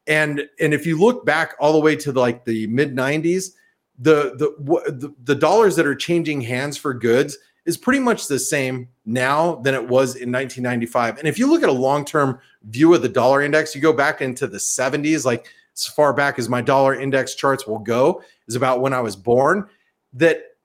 And 0.06 0.48
and 0.60 0.72
if 0.72 0.86
you 0.86 0.98
look 0.98 1.26
back 1.26 1.56
all 1.58 1.72
the 1.72 1.80
way 1.80 1.96
to 1.96 2.12
the, 2.12 2.20
like 2.20 2.44
the 2.44 2.68
mid 2.68 2.94
90s, 2.94 3.52
the, 3.98 4.36
the 4.36 4.54
the 4.92 5.14
the 5.24 5.34
dollars 5.34 5.74
that 5.76 5.86
are 5.86 5.94
changing 5.94 6.42
hands 6.42 6.76
for 6.76 6.94
goods 6.94 7.38
is 7.64 7.76
pretty 7.76 7.98
much 7.98 8.28
the 8.28 8.38
same 8.38 8.88
now 9.04 9.56
than 9.56 9.74
it 9.74 9.82
was 9.82 10.14
in 10.14 10.30
1995. 10.30 11.18
And 11.18 11.26
if 11.26 11.38
you 11.38 11.48
look 11.50 11.62
at 11.64 11.68
a 11.68 11.72
long 11.72 12.04
term 12.04 12.38
view 12.64 12.94
of 12.94 13.02
the 13.02 13.08
dollar 13.08 13.42
index, 13.42 13.74
you 13.74 13.80
go 13.80 13.92
back 13.92 14.22
into 14.22 14.46
the 14.46 14.58
70s, 14.58 15.24
like 15.24 15.48
as 15.74 15.86
far 15.86 16.12
back 16.12 16.38
as 16.38 16.48
my 16.48 16.62
dollar 16.62 16.94
index 16.94 17.34
charts 17.34 17.66
will 17.66 17.80
go, 17.80 18.22
is 18.46 18.54
about 18.54 18.80
when 18.80 18.92
I 18.92 19.00
was 19.00 19.16
born, 19.16 19.68
that 20.12 20.55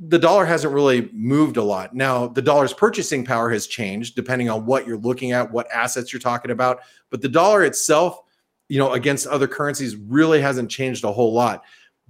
the 0.00 0.18
dollar 0.18 0.46
hasn't 0.46 0.72
really 0.72 1.10
moved 1.12 1.58
a 1.58 1.62
lot. 1.62 1.94
Now, 1.94 2.26
the 2.26 2.40
dollar's 2.40 2.72
purchasing 2.72 3.24
power 3.24 3.50
has 3.50 3.66
changed 3.66 4.14
depending 4.14 4.48
on 4.48 4.64
what 4.64 4.86
you're 4.86 4.96
looking 4.96 5.32
at, 5.32 5.52
what 5.52 5.70
assets 5.70 6.12
you're 6.12 6.20
talking 6.20 6.50
about. 6.50 6.80
But 7.10 7.20
the 7.20 7.28
dollar 7.28 7.64
itself, 7.64 8.22
you 8.68 8.78
know, 8.78 8.92
against 8.92 9.26
other 9.26 9.46
currencies 9.46 9.96
really 9.96 10.40
hasn't 10.40 10.70
changed 10.70 11.04
a 11.04 11.12
whole 11.12 11.34
lot. 11.34 11.64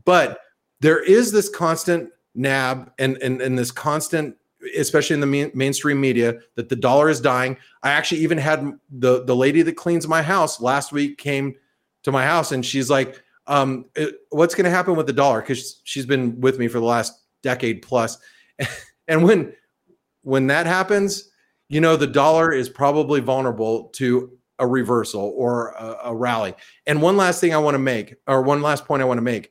But 0.05 0.41
there 0.79 1.03
is 1.03 1.33
this 1.33 1.49
constant 1.49 2.11
nab 2.37 2.93
and, 2.99 3.19
and, 3.23 3.43
and 3.43 3.59
this 3.59 3.73
constant 3.73 4.37
especially 4.77 5.15
in 5.15 5.21
the 5.21 5.27
main, 5.27 5.51
mainstream 5.55 6.01
media, 6.01 6.39
that 6.55 6.69
the 6.69 6.77
dollar 6.77 7.09
is 7.09 7.21
dying. 7.21 7.57
I 7.83 7.91
actually 7.91 8.21
even 8.21 8.39
had 8.39 8.79
the 8.91 9.25
the 9.25 9.35
lady 9.35 9.63
that 9.63 9.77
cleans 9.77 10.07
my 10.07 10.23
house 10.23 10.61
last 10.61 10.93
week 10.93 11.19
came 11.19 11.57
to 12.03 12.13
my 12.13 12.25
house 12.25 12.53
and 12.53 12.65
she's 12.65 12.91
like, 12.91 13.23
um, 13.47 13.87
"What's 14.29 14.55
going 14.55 14.65
to 14.65 14.71
happen 14.71 14.97
with 14.97 15.07
the 15.07 15.15
dollar?" 15.15 15.41
Because 15.41 15.81
she's 15.85 16.05
been 16.05 16.41
with 16.43 16.59
me 16.59 16.69
for 16.69 16.79
the 16.79 16.85
last 16.85 17.21
decade 17.43 17.83
plus, 17.83 18.19
and 19.09 19.25
when 19.25 19.53
when 20.23 20.47
that 20.49 20.67
happens, 20.67 21.31
you 21.69 21.81
know 21.81 21.97
the 21.97 22.07
dollar 22.07 22.53
is 22.53 22.69
probably 22.69 23.21
vulnerable 23.21 23.89
to 23.95 24.37
a 24.59 24.67
reversal 24.67 25.33
or 25.37 25.71
a, 25.71 25.97
a 26.05 26.15
rally. 26.15 26.55
And 26.87 27.01
one 27.01 27.17
last 27.17 27.41
thing 27.41 27.55
I 27.55 27.59
want 27.59 27.75
to 27.75 27.79
make, 27.79 28.15
or 28.27 28.43
one 28.43 28.61
last 28.61 28.85
point 28.85 29.01
I 29.01 29.07
want 29.07 29.19
to 29.19 29.23
make 29.23 29.51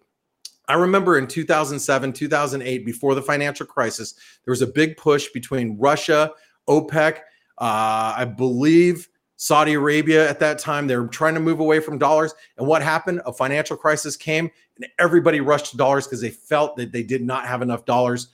I 0.69 0.75
remember 0.75 1.17
in 1.17 1.25
2007, 1.25 2.13
2008, 2.13 2.85
before 2.85 3.15
the 3.15 3.23
financial 3.23 3.65
crisis, 3.65 4.13
there 4.45 4.51
was 4.51 4.61
a 4.61 4.67
big 4.67 4.97
push 4.97 5.27
between 5.33 5.75
Russia, 5.79 6.31
OPEC, 6.69 7.17
uh, 7.57 8.13
I 8.15 8.25
believe 8.25 9.09
Saudi 9.41 9.75
Arabia 9.75 10.29
at 10.29 10.37
that 10.41 10.59
time. 10.59 10.85
They 10.85 10.97
were 10.97 11.07
trying 11.07 11.33
to 11.33 11.39
move 11.39 11.61
away 11.61 11.79
from 11.79 11.97
dollars. 11.97 12.35
And 12.57 12.67
what 12.67 12.81
happened? 12.81 13.21
A 13.25 13.31
financial 13.31 13.77
crisis 13.77 14.17
came 14.17 14.51
and 14.75 14.85
everybody 14.99 15.39
rushed 15.39 15.71
to 15.71 15.77
dollars 15.77 16.05
because 16.05 16.19
they 16.19 16.29
felt 16.29 16.75
that 16.75 16.91
they 16.91 17.03
did 17.03 17.23
not 17.23 17.47
have 17.47 17.61
enough 17.61 17.85
dollars 17.85 18.33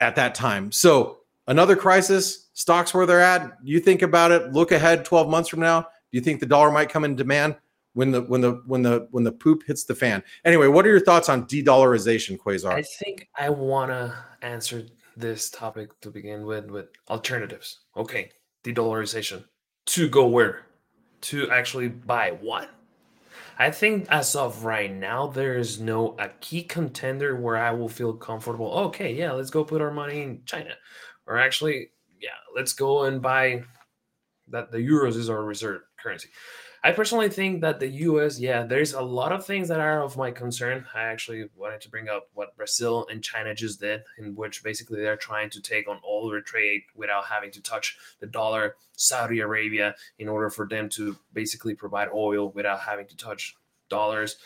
at 0.00 0.16
that 0.16 0.34
time. 0.34 0.72
So, 0.72 1.18
another 1.48 1.76
crisis, 1.76 2.48
stocks 2.54 2.94
where 2.94 3.04
they're 3.04 3.20
at. 3.20 3.58
You 3.62 3.78
think 3.78 4.00
about 4.00 4.30
it, 4.30 4.52
look 4.52 4.72
ahead 4.72 5.04
12 5.04 5.28
months 5.28 5.50
from 5.50 5.60
now. 5.60 5.82
Do 5.82 5.86
you 6.12 6.22
think 6.22 6.40
the 6.40 6.46
dollar 6.46 6.70
might 6.70 6.88
come 6.88 7.04
in 7.04 7.14
demand? 7.14 7.56
when 7.94 8.12
the 8.12 8.22
when 8.22 8.40
the 8.40 8.62
when 8.66 8.82
the 8.82 9.08
when 9.10 9.24
the 9.24 9.32
poop 9.32 9.64
hits 9.66 9.82
the 9.84 9.94
fan. 9.94 10.22
Anyway, 10.44 10.68
what 10.68 10.86
are 10.86 10.90
your 10.90 11.00
thoughts 11.00 11.28
on 11.28 11.46
de-dollarization, 11.46 12.38
Quasar? 12.38 12.72
I 12.72 12.82
think 12.82 13.26
I 13.34 13.50
want 13.50 13.90
to 13.90 14.14
answer 14.42 14.86
this 15.16 15.50
topic 15.50 15.98
to 16.02 16.10
begin 16.10 16.46
with 16.46 16.70
with 16.70 16.86
alternatives. 17.08 17.80
Okay, 17.96 18.30
de-dollarization 18.62 19.42
to 19.88 20.08
go 20.08 20.26
where? 20.26 20.66
To 21.22 21.50
actually 21.50 21.88
buy 21.88 22.30
what? 22.40 22.70
I 23.58 23.70
think 23.72 24.06
as 24.08 24.36
of 24.36 24.64
right 24.64 24.92
now, 24.92 25.26
there 25.26 25.58
is 25.58 25.80
no 25.80 26.14
a 26.18 26.28
key 26.28 26.62
contender 26.62 27.34
where 27.34 27.56
I 27.56 27.72
will 27.72 27.88
feel 27.88 28.12
comfortable. 28.12 28.70
Okay, 28.86 29.14
yeah, 29.14 29.32
let's 29.32 29.50
go 29.50 29.64
put 29.64 29.80
our 29.82 29.90
money 29.90 30.22
in 30.22 30.42
China, 30.44 30.74
or 31.26 31.38
actually, 31.38 31.90
yeah, 32.20 32.38
let's 32.54 32.72
go 32.72 33.04
and 33.04 33.20
buy 33.20 33.64
that 34.48 34.70
the 34.70 34.78
euros 34.78 35.16
is 35.16 35.28
our 35.28 35.42
reserve 35.42 35.80
currency. 35.98 36.28
I 36.84 36.92
personally 36.92 37.28
think 37.28 37.60
that 37.62 37.80
the 37.80 37.88
US, 37.88 38.38
yeah, 38.38 38.62
there's 38.62 38.92
a 38.92 39.02
lot 39.02 39.32
of 39.32 39.44
things 39.44 39.66
that 39.68 39.80
are 39.80 40.02
of 40.02 40.16
my 40.16 40.30
concern. 40.30 40.86
I 40.94 41.02
actually 41.02 41.48
wanted 41.56 41.80
to 41.80 41.90
bring 41.90 42.08
up 42.08 42.28
what 42.34 42.56
Brazil 42.56 43.06
and 43.10 43.22
China 43.22 43.52
just 43.52 43.80
did, 43.80 44.02
in 44.16 44.36
which 44.36 44.62
basically 44.62 45.00
they're 45.00 45.16
trying 45.16 45.50
to 45.50 45.60
take 45.60 45.88
on 45.88 45.98
all 46.04 46.30
their 46.30 46.40
trade 46.40 46.82
without 46.94 47.24
having 47.24 47.50
to 47.52 47.62
touch 47.62 47.98
the 48.20 48.26
dollar, 48.26 48.76
Saudi 48.92 49.40
Arabia, 49.40 49.96
in 50.20 50.28
order 50.28 50.50
for 50.50 50.68
them 50.68 50.88
to 50.90 51.16
basically 51.32 51.74
provide 51.74 52.08
oil 52.14 52.50
without 52.50 52.80
having 52.80 53.06
to 53.08 53.16
touch 53.16 53.56
dollars. 53.88 54.36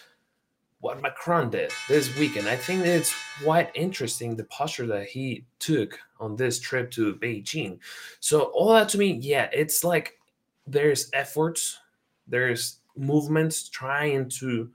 What 0.81 1.03
Macron 1.03 1.51
did 1.51 1.71
this 1.87 2.17
weekend, 2.19 2.49
I 2.49 2.57
think 2.57 2.85
it's 2.85 3.15
quite 3.45 3.71
interesting 3.75 4.35
the 4.35 4.45
posture 4.45 4.87
that 4.87 5.07
he 5.07 5.45
took 5.59 5.99
on 6.19 6.35
this 6.35 6.59
trip 6.59 6.91
to 6.93 7.15
Beijing. 7.15 7.79
So, 8.21 8.45
all 8.55 8.73
that 8.73 8.89
to 8.89 8.99
me, 8.99 9.19
yeah, 9.21 9.49
it's 9.53 9.85
like 9.85 10.19
there's 10.67 11.09
efforts 11.13 11.79
there's 12.27 12.79
movements 12.97 13.69
trying 13.69 14.29
to 14.29 14.71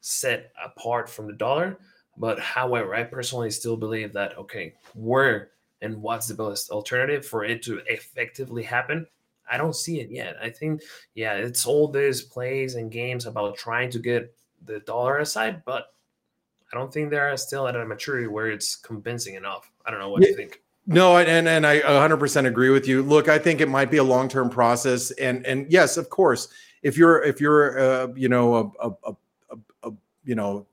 set 0.00 0.52
apart 0.64 1.08
from 1.08 1.26
the 1.26 1.32
dollar. 1.32 1.78
But 2.16 2.38
however, 2.40 2.94
I 2.94 3.04
personally 3.04 3.50
still 3.50 3.76
believe 3.76 4.12
that 4.14 4.36
okay, 4.38 4.74
where 4.94 5.50
and 5.80 6.02
what's 6.02 6.26
the 6.26 6.34
best 6.34 6.70
alternative 6.70 7.24
for 7.24 7.44
it 7.44 7.62
to 7.64 7.80
effectively 7.86 8.62
happen? 8.62 9.06
I 9.50 9.56
don't 9.56 9.76
see 9.76 10.00
it 10.00 10.10
yet. 10.10 10.36
I 10.42 10.50
think, 10.50 10.82
yeah, 11.14 11.34
it's 11.34 11.64
all 11.64 11.88
these 11.88 12.22
plays 12.22 12.74
and 12.74 12.90
games 12.90 13.26
about 13.26 13.56
trying 13.56 13.90
to 13.90 13.98
get 13.98 14.34
the 14.64 14.80
dollar 14.80 15.18
aside, 15.18 15.62
but 15.64 15.92
I 16.72 16.76
don't 16.76 16.92
think 16.92 17.10
they're 17.10 17.36
still 17.36 17.66
at 17.66 17.76
a 17.76 17.84
maturity 17.84 18.26
where 18.26 18.50
it's 18.50 18.76
convincing 18.76 19.36
enough. 19.36 19.70
I 19.86 19.90
don't 19.90 20.00
know 20.00 20.10
what 20.10 20.22
yeah. 20.22 20.28
you 20.28 20.36
think. 20.36 20.60
No, 20.86 21.18
and 21.18 21.46
and 21.46 21.66
I 21.66 21.80
100% 21.80 22.46
agree 22.46 22.70
with 22.70 22.88
you. 22.88 23.02
Look, 23.02 23.28
I 23.28 23.38
think 23.38 23.60
it 23.60 23.68
might 23.68 23.90
be 23.90 23.98
a 23.98 24.02
long-term 24.02 24.48
process, 24.48 25.10
and 25.12 25.44
and 25.46 25.70
yes, 25.70 25.98
of 25.98 26.08
course, 26.08 26.48
if 26.82 26.96
you're 26.96 27.22
if 27.22 27.40
you're 27.40 27.78
uh, 27.78 28.08
you 28.14 28.28
know 28.28 28.54
a, 28.80 28.88
a, 28.88 28.92
a, 29.04 29.58
a 29.84 29.92
you 30.24 30.34
know 30.34 30.66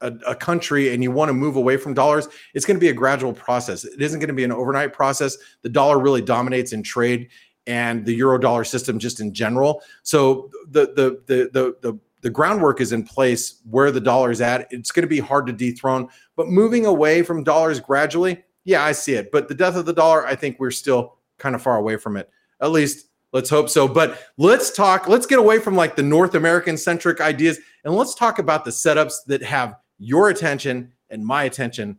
a, 0.00 0.34
country 0.34 0.92
and 0.92 1.02
you 1.02 1.10
want 1.10 1.28
to 1.28 1.32
move 1.32 1.56
away 1.56 1.76
from 1.76 1.94
dollars, 1.94 2.28
it's 2.52 2.64
going 2.64 2.76
to 2.76 2.80
be 2.80 2.88
a 2.88 2.94
gradual 2.94 3.32
process. 3.32 3.84
It 3.84 4.00
isn't 4.00 4.20
going 4.20 4.28
to 4.28 4.34
be 4.34 4.44
an 4.44 4.52
overnight 4.52 4.92
process. 4.92 5.36
The 5.62 5.68
dollar 5.68 5.98
really 5.98 6.20
dominates 6.20 6.72
in 6.72 6.82
trade 6.82 7.28
and 7.66 8.04
the 8.04 8.12
euro 8.12 8.38
dollar 8.38 8.64
system 8.64 8.98
just 8.98 9.20
in 9.20 9.32
general. 9.32 9.82
So 10.02 10.50
the 10.70 10.86
the 10.86 11.22
the 11.26 11.50
the 11.52 11.76
the, 11.80 11.98
the 12.20 12.30
groundwork 12.30 12.80
is 12.80 12.92
in 12.92 13.04
place 13.04 13.60
where 13.70 13.90
the 13.90 14.00
dollar 14.00 14.30
is 14.30 14.40
at. 14.40 14.66
It's 14.70 14.90
going 14.90 15.02
to 15.02 15.08
be 15.08 15.20
hard 15.20 15.46
to 15.46 15.52
dethrone, 15.52 16.08
but 16.36 16.48
moving 16.48 16.86
away 16.86 17.22
from 17.22 17.44
dollars 17.44 17.80
gradually, 17.80 18.42
yeah, 18.64 18.82
I 18.84 18.92
see 18.92 19.14
it. 19.14 19.30
But 19.30 19.48
the 19.48 19.54
death 19.54 19.76
of 19.76 19.86
the 19.86 19.92
dollar, 19.92 20.26
I 20.26 20.34
think 20.34 20.58
we're 20.58 20.70
still 20.70 21.18
kind 21.38 21.54
of 21.54 21.62
far 21.62 21.76
away 21.76 21.96
from 21.96 22.16
it. 22.16 22.30
At 22.60 22.70
least 22.70 23.08
Let's 23.34 23.50
hope 23.50 23.68
so. 23.68 23.88
But 23.88 24.22
let's 24.38 24.70
talk, 24.70 25.08
let's 25.08 25.26
get 25.26 25.40
away 25.40 25.58
from 25.58 25.74
like 25.74 25.96
the 25.96 26.04
North 26.04 26.36
American 26.36 26.76
centric 26.78 27.20
ideas 27.20 27.58
and 27.84 27.92
let's 27.92 28.14
talk 28.14 28.38
about 28.38 28.64
the 28.64 28.70
setups 28.70 29.24
that 29.26 29.42
have 29.42 29.74
your 29.98 30.28
attention 30.28 30.92
and 31.10 31.26
my 31.26 31.42
attention 31.42 31.98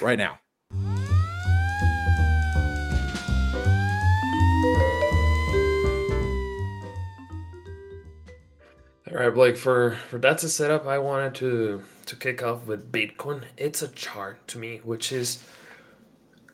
right 0.00 0.18
now. 0.18 0.40
All 9.08 9.18
right, 9.18 9.32
Blake. 9.32 9.56
For 9.56 9.98
for 10.08 10.18
that's 10.18 10.42
a 10.42 10.48
setup, 10.48 10.86
I 10.86 10.98
wanted 10.98 11.34
to 11.36 11.82
to 12.06 12.16
kick 12.16 12.42
off 12.42 12.66
with 12.66 12.90
Bitcoin. 12.90 13.44
It's 13.56 13.82
a 13.82 13.88
chart 13.88 14.48
to 14.48 14.58
me, 14.58 14.80
which 14.82 15.12
is 15.12 15.44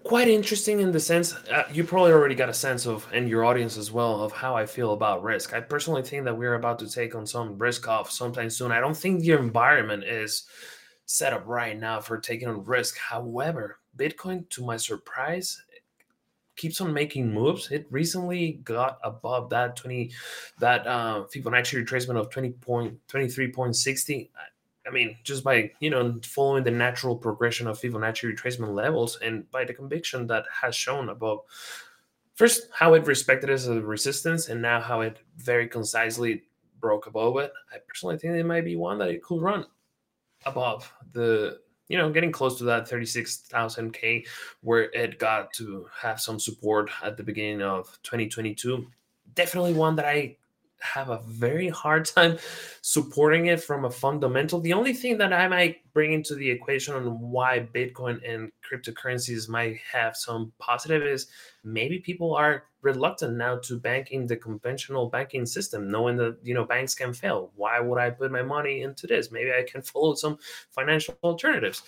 quite 0.08 0.26
interesting 0.26 0.80
in 0.80 0.90
the 0.90 0.98
sense 0.98 1.34
uh, 1.52 1.64
you 1.70 1.84
probably 1.84 2.12
already 2.12 2.34
got 2.34 2.48
a 2.48 2.54
sense 2.54 2.86
of 2.86 3.06
and 3.12 3.28
your 3.28 3.44
audience 3.44 3.76
as 3.76 3.92
well 3.92 4.22
of 4.22 4.32
how 4.32 4.56
i 4.56 4.64
feel 4.64 4.94
about 4.94 5.22
risk. 5.22 5.52
I 5.52 5.60
personally 5.60 6.00
think 6.00 6.24
that 6.24 6.34
we're 6.34 6.54
about 6.54 6.78
to 6.78 6.90
take 6.90 7.14
on 7.14 7.26
some 7.26 7.58
risk 7.58 7.86
off 7.88 8.10
sometime 8.10 8.48
soon. 8.48 8.72
I 8.72 8.80
don't 8.80 8.96
think 8.96 9.20
the 9.20 9.32
environment 9.32 10.04
is 10.04 10.44
set 11.04 11.34
up 11.34 11.42
right 11.46 11.78
now 11.78 12.00
for 12.00 12.16
taking 12.16 12.48
on 12.48 12.64
risk. 12.64 12.96
However 12.96 13.80
bitcoin 13.98 14.48
to 14.48 14.64
my 14.64 14.78
surprise 14.78 15.62
keeps 16.56 16.80
on 16.80 16.90
making 16.94 17.30
moves. 17.30 17.70
It 17.70 17.86
recently 17.90 18.60
got 18.64 18.98
above 19.04 19.50
that 19.50 19.76
20 19.76 20.10
that 20.58 20.86
uh, 20.86 21.24
fibonacci 21.30 21.84
retracement 21.84 22.16
of 22.16 22.30
20 22.30 22.52
point 22.52 22.98
23.60 23.08 24.30
I 24.88 24.90
mean, 24.90 25.16
just 25.22 25.44
by 25.44 25.70
you 25.80 25.90
know 25.90 26.18
following 26.24 26.64
the 26.64 26.70
natural 26.70 27.16
progression 27.16 27.66
of 27.66 27.78
Fibonacci 27.78 28.34
retracement 28.34 28.74
levels, 28.74 29.18
and 29.22 29.50
by 29.50 29.64
the 29.64 29.74
conviction 29.74 30.26
that 30.28 30.46
has 30.62 30.74
shown 30.74 31.10
above, 31.10 31.40
first 32.34 32.68
how 32.72 32.94
it 32.94 33.06
respected 33.06 33.50
as 33.50 33.68
a 33.68 33.80
resistance, 33.80 34.48
and 34.48 34.62
now 34.62 34.80
how 34.80 35.02
it 35.02 35.18
very 35.36 35.68
concisely 35.68 36.44
broke 36.80 37.06
above 37.06 37.36
it. 37.38 37.52
I 37.72 37.78
personally 37.86 38.18
think 38.18 38.34
it 38.34 38.46
might 38.46 38.64
be 38.64 38.76
one 38.76 38.98
that 38.98 39.10
it 39.10 39.22
could 39.22 39.42
run 39.42 39.66
above 40.46 40.90
the 41.12 41.58
you 41.88 41.98
know 41.98 42.10
getting 42.10 42.32
close 42.32 42.58
to 42.58 42.64
that 42.64 42.88
36,000 42.88 43.92
k 43.92 44.24
where 44.60 44.84
it 44.92 45.18
got 45.18 45.52
to 45.54 45.86
have 46.00 46.20
some 46.20 46.38
support 46.38 46.90
at 47.02 47.16
the 47.16 47.22
beginning 47.22 47.62
of 47.62 47.86
2022 48.04 48.86
definitely 49.34 49.72
one 49.72 49.96
that 49.96 50.04
i 50.04 50.36
have 50.80 51.08
a 51.08 51.22
very 51.26 51.68
hard 51.68 52.04
time 52.04 52.38
supporting 52.82 53.46
it 53.46 53.62
from 53.62 53.84
a 53.84 53.90
fundamental. 53.90 54.60
The 54.60 54.72
only 54.72 54.92
thing 54.92 55.18
that 55.18 55.32
I 55.32 55.48
might 55.48 55.92
bring 55.92 56.12
into 56.12 56.34
the 56.34 56.50
equation 56.50 56.94
on 56.94 57.20
why 57.20 57.68
Bitcoin 57.74 58.20
and 58.28 58.52
cryptocurrencies 58.62 59.48
might 59.48 59.78
have 59.92 60.16
some 60.16 60.52
positive 60.58 61.02
is 61.02 61.26
maybe 61.64 61.98
people 61.98 62.34
are 62.34 62.64
reluctant 62.82 63.36
now 63.36 63.58
to 63.58 63.78
bank 63.78 64.10
in 64.12 64.26
the 64.26 64.36
conventional 64.36 65.08
banking 65.08 65.46
system, 65.46 65.90
knowing 65.90 66.16
that 66.16 66.38
you 66.42 66.54
know 66.54 66.64
banks 66.64 66.94
can 66.94 67.12
fail. 67.12 67.50
Why 67.56 67.80
would 67.80 67.98
I 67.98 68.10
put 68.10 68.30
my 68.30 68.42
money 68.42 68.82
into 68.82 69.06
this? 69.06 69.32
Maybe 69.32 69.50
I 69.50 69.64
can 69.68 69.82
follow 69.92 70.14
some 70.14 70.38
financial 70.70 71.16
alternatives. 71.22 71.82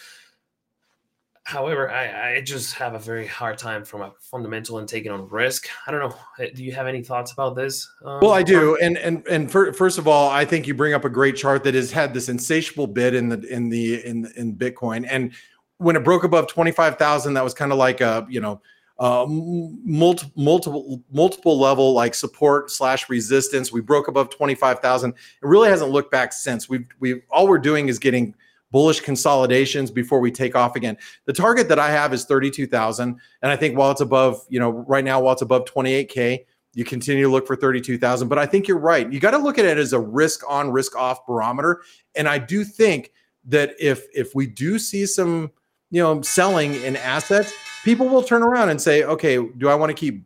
However, 1.51 1.91
I, 1.91 2.37
I 2.37 2.41
just 2.43 2.75
have 2.75 2.95
a 2.95 2.99
very 3.01 3.27
hard 3.27 3.59
time 3.59 3.85
from 3.85 4.03
a 4.03 4.13
fundamental 4.21 4.79
and 4.79 4.89
taking 4.89 5.11
on 5.11 5.29
risk. 5.29 5.67
I 5.85 5.91
don't 5.91 5.99
know. 5.99 6.17
Eh, 6.39 6.51
do 6.55 6.63
you 6.63 6.71
have 6.71 6.87
any 6.87 7.03
thoughts 7.03 7.33
about 7.33 7.57
this? 7.57 7.91
Um, 8.05 8.21
well, 8.23 8.31
I 8.31 8.45
do, 8.45 8.79
and 8.81 8.97
and 8.97 9.27
and 9.27 9.51
for, 9.51 9.73
first 9.73 9.99
of 9.99 10.07
all, 10.07 10.31
I 10.31 10.45
think 10.45 10.69
you 10.69 10.75
bring 10.75 10.95
up 10.95 11.05
a 11.05 11.09
great 11.09 11.35
chart 11.35 11.65
that 11.65 11.75
has 11.75 11.91
had 11.91 12.15
this 12.15 12.29
insatiable 12.29 12.87
bid 12.87 13.15
in 13.15 13.31
the 13.31 13.41
in 13.53 13.69
the 13.69 13.97
in 14.07 14.33
in 14.37 14.55
Bitcoin, 14.55 15.05
and 15.11 15.33
when 15.79 15.97
it 15.97 16.05
broke 16.05 16.23
above 16.23 16.47
twenty 16.47 16.71
five 16.71 16.99
thousand, 16.99 17.35
that 17.35 17.43
was 17.43 17.53
kind 17.53 17.73
of 17.73 17.79
like 17.79 18.01
a 18.01 18.25
you 18.31 18.41
know 18.41 18.63
uh, 19.01 19.27
multiple 19.29 20.33
multiple 20.37 21.03
multiple 21.11 21.59
level 21.59 21.95
like 21.95 22.15
support 22.15 22.71
slash 22.71 23.09
resistance. 23.09 23.73
We 23.73 23.81
broke 23.81 24.07
above 24.07 24.31
twenty 24.31 24.55
five 24.55 24.79
thousand. 24.79 25.15
It 25.15 25.47
really 25.47 25.69
hasn't 25.69 25.91
looked 25.91 26.13
back 26.13 26.33
since. 26.33 26.69
We've 26.69 26.87
we 27.01 27.23
all 27.29 27.49
we're 27.49 27.59
doing 27.59 27.89
is 27.89 27.99
getting 27.99 28.37
bullish 28.71 29.01
consolidations 29.01 29.91
before 29.91 30.21
we 30.21 30.31
take 30.31 30.55
off 30.55 30.77
again. 30.77 30.97
The 31.27 31.33
target 31.33 31.69
that 31.69 31.79
I 31.79 31.91
have 31.91 32.13
is 32.13 32.25
32,000. 32.25 33.19
And 33.43 33.53
I 33.53 33.57
think 33.57 33.77
while 33.77 33.91
it's 33.91 34.01
above, 34.01 34.45
you 34.49 34.61
know, 34.61 34.71
right 34.71 35.05
now, 35.05 35.21
while 35.21 35.33
it's 35.33 35.43
above 35.43 35.65
28K, 35.65 36.45
you 36.75 36.85
continue 36.85 37.25
to 37.25 37.31
look 37.31 37.47
for 37.47 37.57
32,000. 37.57 38.29
But 38.29 38.39
I 38.39 38.47
think 38.47 38.69
you're 38.69 38.79
right. 38.79 39.13
You 39.13 39.19
got 39.19 39.33
to 39.33 39.39
look 39.39 39.59
at 39.59 39.65
it 39.65 39.77
as 39.77 39.93
a 39.93 40.01
risk 40.01 40.43
on, 40.49 40.71
risk 40.71 40.97
off 40.97 41.27
barometer. 41.27 41.83
And 42.15 42.29
I 42.29 42.39
do 42.39 42.65
think 42.65 43.13
that 43.47 43.75
if 43.81 44.07
if 44.15 44.35
we 44.35 44.47
do 44.47 44.79
see 44.79 45.07
some, 45.07 45.51
you 45.91 46.01
know, 46.01 46.23
selling 46.23 46.75
in 46.83 46.95
assets, 46.97 47.53
people 47.85 48.09
will 48.09 48.23
turn 48.23 48.43
around 48.43 48.69
and 48.69 48.81
say, 48.81 49.03
okay, 49.03 49.39
do 49.59 49.69
I 49.69 49.75
want 49.75 49.91
to 49.91 49.95
keep 49.95 50.25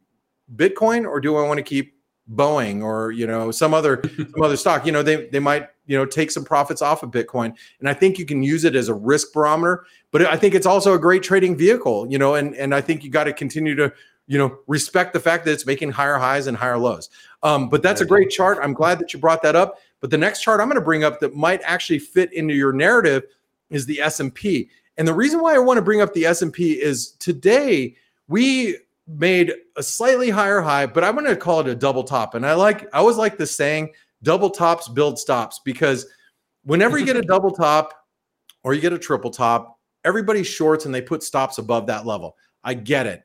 Bitcoin 0.54 1.06
or 1.06 1.20
do 1.20 1.36
I 1.36 1.46
want 1.46 1.58
to 1.58 1.62
keep 1.62 1.93
Boeing 2.32 2.82
or 2.82 3.12
you 3.12 3.26
know 3.26 3.50
some 3.50 3.74
other 3.74 4.02
some 4.16 4.42
other 4.42 4.56
stock? 4.56 4.86
You 4.86 4.92
know, 4.92 5.02
they 5.02 5.26
they 5.26 5.40
might 5.40 5.68
you 5.86 5.96
know 5.96 6.06
take 6.06 6.30
some 6.30 6.44
profits 6.44 6.82
off 6.82 7.02
of 7.02 7.10
Bitcoin, 7.10 7.54
and 7.80 7.88
I 7.88 7.94
think 7.94 8.18
you 8.18 8.26
can 8.26 8.42
use 8.42 8.64
it 8.64 8.74
as 8.74 8.88
a 8.88 8.94
risk 8.94 9.32
barometer. 9.32 9.86
But 10.10 10.26
I 10.26 10.36
think 10.36 10.54
it's 10.54 10.66
also 10.66 10.94
a 10.94 10.98
great 10.98 11.22
trading 11.22 11.56
vehicle. 11.56 12.10
You 12.10 12.18
know, 12.18 12.34
and 12.34 12.54
and 12.54 12.74
I 12.74 12.80
think 12.80 13.04
you 13.04 13.10
got 13.10 13.24
to 13.24 13.32
continue 13.32 13.74
to 13.74 13.92
you 14.26 14.38
know 14.38 14.58
respect 14.66 15.12
the 15.12 15.20
fact 15.20 15.44
that 15.44 15.52
it's 15.52 15.66
making 15.66 15.90
higher 15.90 16.16
highs 16.16 16.46
and 16.46 16.56
higher 16.56 16.78
lows. 16.78 17.10
Um, 17.42 17.68
but 17.68 17.82
that's 17.82 18.00
a 18.00 18.06
great 18.06 18.30
chart. 18.30 18.58
I'm 18.62 18.72
glad 18.72 18.98
that 18.98 19.12
you 19.12 19.18
brought 19.18 19.42
that 19.42 19.56
up. 19.56 19.78
But 20.00 20.10
the 20.10 20.18
next 20.18 20.42
chart 20.42 20.60
I'm 20.60 20.68
going 20.68 20.80
to 20.80 20.84
bring 20.84 21.04
up 21.04 21.20
that 21.20 21.34
might 21.34 21.60
actually 21.64 21.98
fit 21.98 22.32
into 22.32 22.54
your 22.54 22.72
narrative 22.72 23.24
is 23.70 23.86
the 23.86 24.00
S&P. 24.00 24.68
And 24.96 25.08
the 25.08 25.14
reason 25.14 25.40
why 25.40 25.54
I 25.54 25.58
want 25.58 25.78
to 25.78 25.82
bring 25.82 26.00
up 26.00 26.14
the 26.14 26.26
S&P 26.26 26.72
is 26.72 27.12
today 27.12 27.96
we 28.28 28.76
made 29.06 29.52
a 29.76 29.82
slightly 29.82 30.30
higher 30.30 30.60
high, 30.60 30.86
but 30.86 31.04
I'm 31.04 31.14
going 31.14 31.26
to 31.26 31.36
call 31.36 31.60
it 31.60 31.68
a 31.68 31.74
double 31.74 32.04
top. 32.04 32.34
And 32.34 32.46
I 32.46 32.54
like, 32.54 32.84
I 32.94 32.98
always 32.98 33.16
like 33.16 33.36
the 33.36 33.46
saying, 33.46 33.92
double 34.22 34.50
tops 34.50 34.88
build 34.88 35.18
stops 35.18 35.60
because 35.64 36.06
whenever 36.64 36.98
you 36.98 37.04
get 37.04 37.16
a 37.16 37.22
double 37.28 37.50
top 37.50 37.92
or 38.62 38.74
you 38.74 38.80
get 38.80 38.92
a 38.92 38.98
triple 38.98 39.30
top, 39.30 39.78
everybody 40.04 40.42
shorts 40.42 40.86
and 40.86 40.94
they 40.94 41.02
put 41.02 41.22
stops 41.22 41.58
above 41.58 41.86
that 41.86 42.06
level. 42.06 42.36
I 42.62 42.74
get 42.74 43.06
it. 43.06 43.22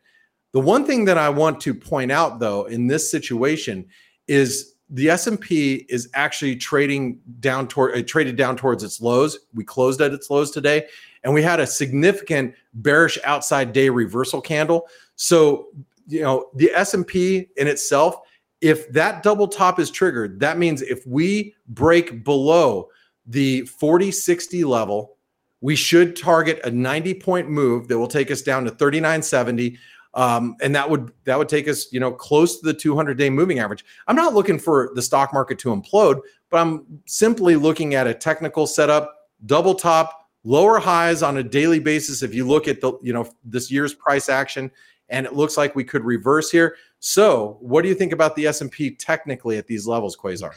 The 0.51 0.59
one 0.59 0.85
thing 0.85 1.05
that 1.05 1.17
I 1.17 1.29
want 1.29 1.61
to 1.61 1.73
point 1.73 2.11
out 2.11 2.39
though 2.39 2.65
in 2.65 2.87
this 2.87 3.09
situation 3.09 3.85
is 4.27 4.75
the 4.89 5.09
S&P 5.09 5.85
is 5.87 6.09
actually 6.15 6.55
trading 6.55 7.19
down 7.39 7.67
toward 7.67 7.95
it 7.95 8.07
traded 8.07 8.35
down 8.35 8.57
towards 8.57 8.83
its 8.83 8.99
lows. 8.99 9.39
We 9.53 9.63
closed 9.63 10.01
at 10.01 10.13
its 10.13 10.29
lows 10.29 10.49
today 10.49 10.87
and 11.23 11.33
we 11.33 11.43
had 11.43 11.59
a 11.59 11.67
significant 11.67 12.55
bearish 12.73 13.19
outside 13.23 13.71
day 13.71 13.89
reversal 13.89 14.41
candle. 14.41 14.87
So, 15.21 15.67
you 16.07 16.21
know, 16.21 16.49
the 16.55 16.71
S&P 16.71 17.49
in 17.57 17.67
itself, 17.67 18.15
if 18.61 18.89
that 18.93 19.21
double 19.21 19.49
top 19.49 19.77
is 19.77 19.91
triggered, 19.91 20.39
that 20.39 20.57
means 20.57 20.81
if 20.81 21.05
we 21.05 21.53
break 21.67 22.23
below 22.23 22.87
the 23.25 23.63
4060 23.63 24.63
level, 24.63 25.17
we 25.59 25.75
should 25.75 26.15
target 26.15 26.61
a 26.63 26.71
90 26.71 27.15
point 27.15 27.49
move 27.49 27.89
that 27.89 27.99
will 27.99 28.07
take 28.07 28.31
us 28.31 28.41
down 28.41 28.63
to 28.63 28.71
3970 28.71 29.77
um, 30.13 30.55
and 30.61 30.73
that 30.73 30.89
would 30.89 31.11
that 31.25 31.37
would 31.37 31.49
take 31.49 31.67
us 31.67 31.91
you 31.91 31.99
know 31.99 32.11
close 32.11 32.59
to 32.59 32.65
the 32.65 32.73
200 32.73 33.15
day 33.15 33.29
moving 33.29 33.59
average. 33.59 33.85
I'm 34.07 34.15
not 34.15 34.33
looking 34.33 34.57
for 34.57 34.89
the 34.95 35.01
stock 35.01 35.33
market 35.33 35.59
to 35.59 35.69
implode 35.69 36.21
but 36.49 36.57
i'm 36.57 37.01
simply 37.05 37.55
looking 37.55 37.93
at 37.93 38.07
a 38.07 38.13
technical 38.13 38.65
setup 38.65 39.29
double 39.45 39.75
top 39.75 40.29
lower 40.43 40.79
highs 40.79 41.21
on 41.21 41.37
a 41.37 41.43
daily 41.43 41.79
basis 41.79 42.23
if 42.23 42.33
you 42.33 42.47
look 42.47 42.67
at 42.67 42.81
the 42.81 42.93
you 43.03 43.13
know 43.13 43.29
this 43.43 43.69
year's 43.69 43.93
price 43.93 44.29
action 44.29 44.71
and 45.09 45.25
it 45.25 45.33
looks 45.33 45.57
like 45.57 45.75
we 45.75 45.83
could 45.83 46.03
reverse 46.05 46.51
here 46.51 46.75
so 46.99 47.57
what 47.61 47.81
do 47.81 47.87
you 47.89 47.95
think 47.95 48.11
about 48.11 48.35
the 48.35 48.47
s&p 48.47 48.95
technically 48.95 49.57
at 49.57 49.67
these 49.67 49.87
levels 49.87 50.15
quasar 50.15 50.53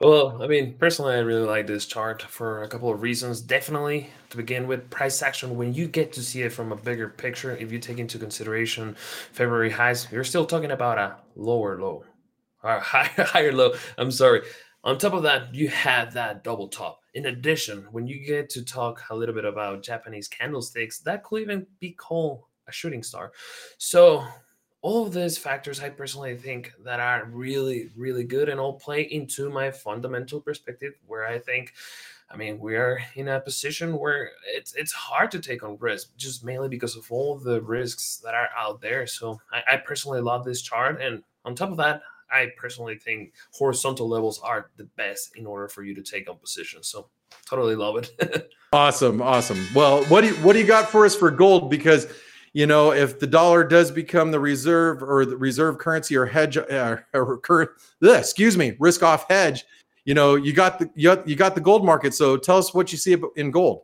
well, 0.00 0.40
I 0.40 0.46
mean, 0.46 0.74
personally, 0.78 1.16
I 1.16 1.18
really 1.18 1.44
like 1.44 1.66
this 1.66 1.84
chart 1.84 2.22
for 2.22 2.62
a 2.62 2.68
couple 2.68 2.88
of 2.88 3.02
reasons. 3.02 3.40
Definitely, 3.40 4.08
to 4.30 4.36
begin 4.36 4.68
with, 4.68 4.88
price 4.90 5.22
action, 5.22 5.56
when 5.56 5.74
you 5.74 5.88
get 5.88 6.12
to 6.12 6.22
see 6.22 6.42
it 6.42 6.52
from 6.52 6.70
a 6.70 6.76
bigger 6.76 7.08
picture, 7.08 7.56
if 7.56 7.72
you 7.72 7.80
take 7.80 7.98
into 7.98 8.16
consideration 8.16 8.94
February 9.32 9.70
highs, 9.70 10.06
you're 10.12 10.22
still 10.22 10.46
talking 10.46 10.70
about 10.70 10.98
a 10.98 11.16
lower 11.34 11.80
low, 11.80 12.04
or 12.62 12.78
higher, 12.78 13.24
higher 13.24 13.52
low. 13.52 13.74
I'm 13.96 14.12
sorry. 14.12 14.42
On 14.84 14.98
top 14.98 15.14
of 15.14 15.24
that, 15.24 15.52
you 15.52 15.66
have 15.66 16.14
that 16.14 16.44
double 16.44 16.68
top. 16.68 17.00
In 17.14 17.26
addition, 17.26 17.88
when 17.90 18.06
you 18.06 18.24
get 18.24 18.48
to 18.50 18.64
talk 18.64 19.02
a 19.10 19.16
little 19.16 19.34
bit 19.34 19.44
about 19.44 19.82
Japanese 19.82 20.28
candlesticks, 20.28 21.00
that 21.00 21.24
could 21.24 21.42
even 21.42 21.66
be 21.80 21.90
called 21.90 22.44
a 22.68 22.72
shooting 22.72 23.02
star. 23.02 23.32
So 23.78 24.24
all 24.80 25.04
of 25.06 25.12
these 25.12 25.36
factors 25.36 25.80
i 25.80 25.88
personally 25.88 26.36
think 26.36 26.72
that 26.84 27.00
are 27.00 27.24
really 27.32 27.90
really 27.96 28.22
good 28.22 28.48
and 28.48 28.60
all 28.60 28.74
play 28.74 29.02
into 29.02 29.50
my 29.50 29.70
fundamental 29.70 30.40
perspective 30.40 30.94
where 31.06 31.26
i 31.26 31.38
think 31.38 31.72
i 32.30 32.36
mean 32.36 32.58
we 32.60 32.76
are 32.76 33.00
in 33.16 33.28
a 33.28 33.40
position 33.40 33.98
where 33.98 34.30
it's 34.46 34.74
it's 34.74 34.92
hard 34.92 35.30
to 35.30 35.40
take 35.40 35.62
on 35.62 35.76
risk 35.80 36.16
just 36.16 36.44
mainly 36.44 36.68
because 36.68 36.96
of 36.96 37.10
all 37.10 37.36
the 37.38 37.60
risks 37.62 38.20
that 38.24 38.34
are 38.34 38.48
out 38.56 38.80
there. 38.80 39.06
So 39.06 39.40
I, 39.52 39.74
I 39.74 39.76
personally 39.78 40.20
love 40.20 40.44
this 40.44 40.62
chart. 40.62 41.00
And 41.00 41.22
on 41.44 41.54
top 41.54 41.70
of 41.70 41.76
that 41.78 42.02
i 42.30 42.48
personally 42.58 42.96
think 42.96 43.32
horizontal 43.52 44.08
levels 44.08 44.38
are 44.40 44.70
the 44.76 44.84
best 44.96 45.36
in 45.36 45.46
order 45.46 45.66
for 45.66 45.82
you 45.82 45.94
to 45.94 46.02
take 46.02 46.28
on 46.28 46.36
positions. 46.36 46.88
So 46.88 47.08
totally 47.46 47.76
love 47.76 47.96
it. 47.96 48.50
Awesome 48.70 49.22
awesome. 49.22 49.66
Well 49.74 50.04
what 50.04 50.20
do 50.20 50.26
you 50.26 50.34
what 50.44 50.52
do 50.52 50.58
you 50.58 50.66
got 50.66 50.90
for 50.90 51.06
us 51.06 51.16
for 51.16 51.30
gold? 51.30 51.70
Because 51.70 52.06
you 52.52 52.66
know, 52.66 52.92
if 52.92 53.18
the 53.18 53.26
dollar 53.26 53.64
does 53.64 53.90
become 53.90 54.30
the 54.30 54.40
reserve 54.40 55.02
or 55.02 55.24
the 55.24 55.36
reserve 55.36 55.78
currency 55.78 56.16
or 56.16 56.26
hedge 56.26 56.56
uh, 56.56 56.96
or 57.14 57.38
current, 57.38 57.70
excuse 58.02 58.56
me, 58.56 58.76
risk 58.78 59.02
off 59.02 59.28
hedge, 59.28 59.64
you 60.04 60.14
know, 60.14 60.36
you 60.36 60.52
got 60.52 60.78
the 60.78 60.90
you 60.94 61.14
got, 61.14 61.28
you 61.28 61.36
got 61.36 61.54
the 61.54 61.60
gold 61.60 61.84
market. 61.84 62.14
So 62.14 62.36
tell 62.36 62.58
us 62.58 62.72
what 62.72 62.92
you 62.92 62.98
see 62.98 63.16
in 63.36 63.50
gold. 63.50 63.82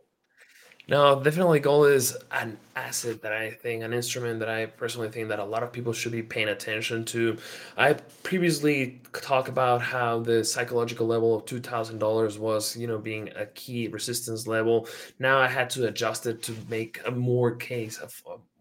No, 0.86 1.22
definitely 1.22 1.60
gold 1.60 1.86
is 1.86 2.14
an 2.30 2.58
asset 2.76 3.22
that 3.22 3.32
I 3.32 3.50
think, 3.50 3.82
an 3.82 3.94
instrument 3.94 4.38
that 4.40 4.50
I 4.50 4.66
personally 4.66 5.08
think 5.08 5.28
that 5.28 5.38
a 5.38 5.44
lot 5.44 5.62
of 5.62 5.72
people 5.72 5.94
should 5.94 6.12
be 6.12 6.22
paying 6.22 6.48
attention 6.48 7.06
to. 7.06 7.38
I 7.78 7.94
previously 8.22 9.00
talked 9.14 9.48
about 9.48 9.80
how 9.80 10.20
the 10.20 10.44
psychological 10.44 11.06
level 11.06 11.34
of 11.34 11.46
$2,000 11.46 12.38
was, 12.38 12.76
you 12.76 12.86
know, 12.86 12.98
being 12.98 13.30
a 13.34 13.46
key 13.46 13.88
resistance 13.88 14.46
level. 14.46 14.86
Now 15.18 15.38
I 15.38 15.46
had 15.46 15.70
to 15.70 15.86
adjust 15.86 16.26
it 16.26 16.42
to 16.42 16.54
make 16.68 17.00
a 17.06 17.10
more 17.10 17.56
case 17.56 17.96
of 17.98 18.12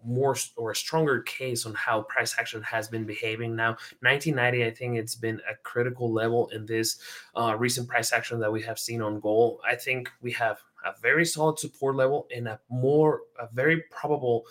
more 0.05 0.35
or 0.55 0.71
a 0.71 0.75
stronger 0.75 1.21
case 1.21 1.65
on 1.65 1.73
how 1.73 2.01
price 2.03 2.35
action 2.37 2.61
has 2.63 2.87
been 2.87 3.05
behaving 3.05 3.55
now. 3.55 3.77
1990 4.01 4.65
i 4.65 4.71
think 4.71 4.97
it's 4.97 5.15
been 5.15 5.41
a 5.49 5.55
critical 5.63 6.11
level 6.11 6.49
in 6.49 6.65
this 6.65 6.99
uh, 7.35 7.55
recent 7.57 7.87
price 7.87 8.11
action 8.11 8.39
that 8.39 8.51
we 8.51 8.61
have 8.61 8.79
seen 8.79 9.01
on 9.01 9.19
gold. 9.19 9.59
I 9.67 9.75
think 9.75 10.09
we 10.21 10.31
have 10.33 10.59
a 10.85 10.93
very 11.01 11.25
solid 11.25 11.59
support 11.59 11.95
level 11.95 12.27
and 12.35 12.47
a 12.47 12.59
more 12.69 13.21
a 13.39 13.47
very 13.53 13.83
probable 13.89 14.45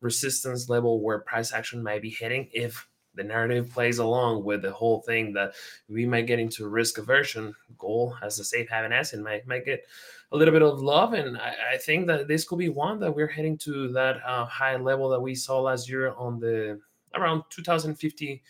resistance 0.00 0.68
level 0.68 1.02
where 1.02 1.18
price 1.18 1.52
action 1.52 1.82
might 1.82 2.02
be 2.02 2.10
hitting 2.10 2.48
if 2.52 2.86
the 3.14 3.24
narrative 3.24 3.70
plays 3.70 3.98
along 3.98 4.44
with 4.44 4.62
the 4.62 4.72
whole 4.72 5.00
thing 5.02 5.32
that 5.34 5.54
we 5.88 6.06
might 6.06 6.26
get 6.26 6.38
into 6.38 6.68
risk 6.68 6.98
aversion. 6.98 7.54
Gold 7.78 8.14
as 8.22 8.38
a 8.38 8.44
safe 8.44 8.68
haven 8.68 8.92
asset 8.92 9.20
might 9.20 9.46
might 9.46 9.64
get 9.64 9.84
a 10.32 10.36
little 10.36 10.52
bit 10.52 10.62
of 10.62 10.80
love, 10.80 11.12
and 11.12 11.36
I, 11.38 11.54
I 11.74 11.76
think 11.78 12.06
that 12.08 12.28
this 12.28 12.44
could 12.44 12.58
be 12.58 12.68
one 12.68 12.98
that 13.00 13.14
we're 13.14 13.28
heading 13.28 13.58
to 13.58 13.88
that 13.92 14.16
uh, 14.26 14.46
high 14.46 14.76
level 14.76 15.08
that 15.10 15.20
we 15.20 15.34
saw 15.34 15.60
last 15.60 15.88
year 15.88 16.12
on 16.14 16.40
the 16.40 16.80
around 17.14 17.44
2050 17.50 18.42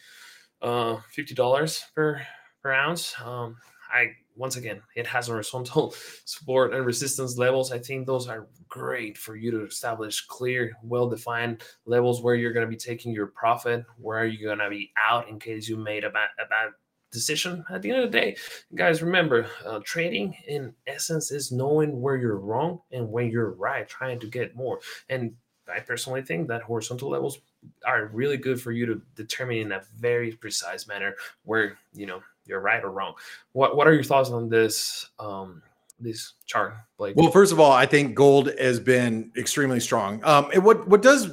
uh, 0.63 0.97
fifty 1.11 1.35
dollars 1.35 1.85
per 1.95 2.21
per 2.63 2.73
ounce. 2.73 3.15
Um, 3.23 3.57
I 3.93 4.13
once 4.37 4.57
again, 4.57 4.83
it 4.97 5.07
has 5.07 5.29
horizontal 5.29 5.95
support 6.25 6.75
and 6.75 6.85
resistance 6.85 7.39
levels. 7.39 7.73
I 7.73 7.79
think 7.79 8.07
those 8.07 8.29
are 8.29 8.49
great 8.69 9.17
for 9.17 9.37
you 9.37 9.51
to 9.53 9.65
establish 9.65 10.27
clear, 10.27 10.73
well 10.83 11.09
defined 11.09 11.63
levels 11.87 12.23
where 12.23 12.35
you're 12.35 12.53
going 12.53 12.67
to 12.67 12.71
be 12.71 12.77
taking 12.77 13.13
your 13.13 13.29
profit, 13.29 13.85
where 13.99 14.19
are 14.19 14.27
you 14.27 14.45
going 14.45 14.59
to 14.59 14.71
be 14.71 14.93
out 14.97 15.29
in 15.29 15.39
case 15.39 15.69
you 15.69 15.77
made 15.77 16.05
a 16.05 16.11
bad, 16.11 16.29
a 16.39 16.47
bad 16.49 16.71
decision. 17.13 17.65
At 17.71 17.81
the 17.81 17.91
end 17.91 18.01
of 18.01 18.13
the 18.13 18.21
day, 18.21 18.37
guys, 18.75 19.03
remember 19.03 19.47
uh, 19.65 19.81
trading 19.85 20.37
in 20.47 20.75
essence 20.87 21.31
is 21.31 21.53
knowing 21.53 22.03
where 22.03 22.17
you're 22.17 22.39
wrong 22.39 22.81
and 22.93 23.09
when 23.09 23.31
you're 23.31 23.53
right, 23.53 23.89
trying 23.89 24.19
to 24.21 24.27
get 24.27 24.57
more. 24.57 24.81
And 25.09 25.35
I 25.73 25.81
personally 25.81 26.23
think 26.23 26.49
that 26.49 26.63
horizontal 26.63 27.09
levels 27.09 27.39
are 27.87 28.11
really 28.13 28.37
good 28.37 28.61
for 28.61 28.73
you 28.73 28.85
to 28.87 29.01
determine 29.15 29.57
in 29.59 29.73
a 29.73 29.83
very 29.97 30.33
precise 30.33 30.87
manner 30.87 31.15
where 31.45 31.79
you 31.95 32.05
know 32.05 32.21
you're 32.47 32.61
right 32.61 32.83
or 32.83 32.91
wrong. 32.91 33.15
What 33.53 33.77
What 33.77 33.87
are 33.87 33.95
your 33.95 34.05
thoughts 34.05 34.31
on 34.31 34.49
this 34.49 35.11
um, 35.19 35.63
this 36.01 36.35
chart, 36.47 36.75
Blake? 36.99 37.17
Well, 37.17 37.31
first 37.31 37.53
of 37.53 37.61
all, 37.61 37.73
I 37.73 37.87
think 37.87 38.15
gold 38.15 38.51
has 38.59 38.81
been 38.81 39.31
extremely 39.37 39.81
strong. 39.81 40.23
Um, 40.25 40.51
and 40.53 40.65
what 40.65 40.87
what 40.89 41.03
does 41.03 41.31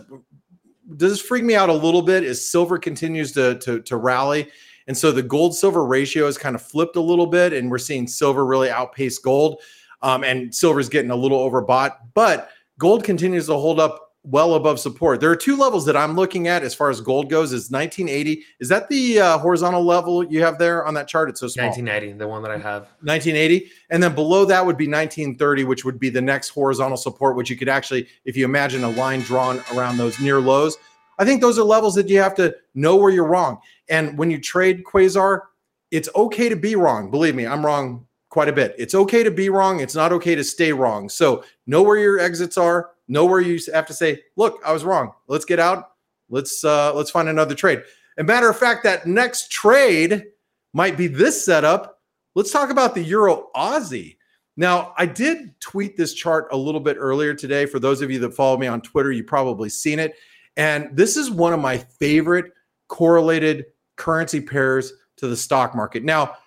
does 0.97 1.21
freak 1.21 1.43
me 1.43 1.56
out 1.56 1.69
a 1.69 1.74
little 1.74 2.02
bit 2.02 2.24
is 2.24 2.50
silver 2.50 2.78
continues 2.78 3.32
to 3.34 3.58
to, 3.60 3.82
to 3.82 3.97
rally. 3.97 4.50
And 4.88 4.97
so 4.97 5.12
the 5.12 5.24
gold 5.24 5.56
silver 5.56 5.86
ratio 5.86 6.26
has 6.26 6.38
kind 6.38 6.56
of 6.56 6.62
flipped 6.62 6.95
a 6.95 7.02
little 7.02 7.28
bit, 7.28 7.54
and 7.54 7.69
we're 7.69 7.78
seeing 7.78 8.08
silver 8.08 8.45
really 8.45 8.69
outpace 8.69 9.19
gold. 9.19 9.62
Um, 10.02 10.24
and 10.24 10.54
silver 10.54 10.80
is 10.80 10.89
getting 10.89 11.12
a 11.12 11.15
little 11.15 11.38
overbought, 11.38 11.97
but 12.15 12.50
gold 12.80 13.04
continues 13.04 13.45
to 13.45 13.54
hold 13.54 13.80
up 13.80 14.11
well 14.23 14.53
above 14.53 14.79
support. 14.79 15.19
There 15.19 15.31
are 15.31 15.36
two 15.36 15.57
levels 15.57 15.86
that 15.86 15.97
I'm 15.97 16.15
looking 16.15 16.47
at 16.47 16.63
as 16.63 16.75
far 16.75 16.89
as 16.89 17.01
gold 17.01 17.29
goes. 17.29 17.53
Is 17.53 17.71
1980? 17.71 18.43
Is 18.60 18.69
that 18.69 18.88
the 18.88 19.19
uh, 19.19 19.38
horizontal 19.39 19.84
level 19.84 20.23
you 20.23 20.43
have 20.43 20.60
there 20.60 20.86
on 20.86 20.93
that 20.93 21.07
chart? 21.07 21.29
It's 21.29 21.39
so 21.39 21.47
small. 21.47 21.67
1990, 21.67 22.19
the 22.19 22.27
one 22.27 22.43
that 22.43 22.51
I 22.51 22.57
have. 22.57 22.84
1980, 23.01 23.71
and 23.89 24.01
then 24.01 24.13
below 24.13 24.45
that 24.45 24.63
would 24.63 24.77
be 24.77 24.88
1930, 24.88 25.63
which 25.63 25.84
would 25.84 25.99
be 25.99 26.10
the 26.10 26.21
next 26.21 26.49
horizontal 26.49 26.97
support, 26.97 27.36
which 27.36 27.49
you 27.49 27.57
could 27.57 27.69
actually, 27.69 28.07
if 28.25 28.38
you 28.38 28.45
imagine 28.45 28.84
a 28.84 28.91
line 28.91 29.21
drawn 29.21 29.62
around 29.73 29.97
those 29.97 30.19
near 30.19 30.39
lows. 30.39 30.77
I 31.17 31.25
think 31.25 31.41
those 31.41 31.57
are 31.57 31.63
levels 31.63 31.95
that 31.95 32.10
you 32.10 32.19
have 32.19 32.36
to 32.36 32.55
know 32.73 32.95
where 32.95 33.12
you're 33.12 33.27
wrong. 33.27 33.60
And 33.89 34.17
when 34.17 34.31
you 34.31 34.39
trade 34.39 34.84
Quasar, 34.84 35.41
it's 35.89 36.10
okay 36.15 36.47
to 36.49 36.55
be 36.55 36.75
wrong. 36.75 37.12
Believe 37.12 37.36
me, 37.36 37.45
I'm 37.45 37.65
wrong 37.65 38.07
quite 38.29 38.47
a 38.47 38.53
bit. 38.53 38.73
It's 38.77 38.95
okay 38.95 39.23
to 39.23 39.29
be 39.29 39.49
wrong. 39.49 39.81
It's 39.81 39.93
not 39.93 40.13
okay 40.13 40.36
to 40.36 40.43
stay 40.43 40.71
wrong. 40.71 41.10
So 41.10 41.43
know 41.67 41.84
where 41.84 41.97
your 41.97 42.17
exits 42.17 42.57
are. 42.57 42.91
Know 43.12 43.26
where 43.26 43.41
you 43.41 43.60
have 43.74 43.86
to 43.88 43.93
say, 43.93 44.21
"Look, 44.38 44.62
I 44.65 44.71
was 44.71 44.86
wrong. 44.86 45.12
Let's 45.28 45.43
get 45.43 45.60
out. 45.60 45.91
Let's 46.30 46.63
uh, 46.63 46.93
let's 46.95 47.12
find 47.12 47.28
another 47.28 47.54
trade." 47.54 47.84
And 48.15 48.26
matter 48.26 48.50
of 48.50 48.58
fact, 48.58 48.86
that 48.86 49.06
next 49.06 49.52
trade 49.52 50.28
might 50.74 50.95
be 50.95 51.08
this 51.08 51.43
setup. 51.43 52.00
Let's 52.36 52.52
talk 52.52 52.69
about 52.69 52.95
the 52.95 53.04
Euro 53.04 53.50
Aussie. 53.54 54.15
Now, 54.56 54.93
I 54.97 55.06
did 55.06 55.60
tweet 55.60 55.97
this 55.97 56.13
chart 56.13 56.47
a 56.54 56.58
little 56.58 56.80
bit 56.80 56.95
earlier 56.97 57.34
today. 57.34 57.65
For 57.65 57.80
those 57.80 58.02
of 58.02 58.10
you 58.10 58.19
that 58.19 58.34
follow 58.34 58.58
me 58.58 58.67
on 58.67 58.80
Twitter, 58.80 59.12
you 59.12 59.26
probably 59.26 59.67
seen 59.67 60.00
it. 60.00 60.15
And 60.56 60.95
this 60.95 61.17
is 61.17 61.30
one 61.30 61.52
of 61.52 61.60
my 61.60 61.80
favorite 61.80 62.54
correlated 62.88 63.65
currency 63.97 64.39
pairs 64.39 64.93
to 65.17 65.28
the 65.28 65.36
stock 65.36 65.76
market. 65.76 66.06
Now, 66.06 66.38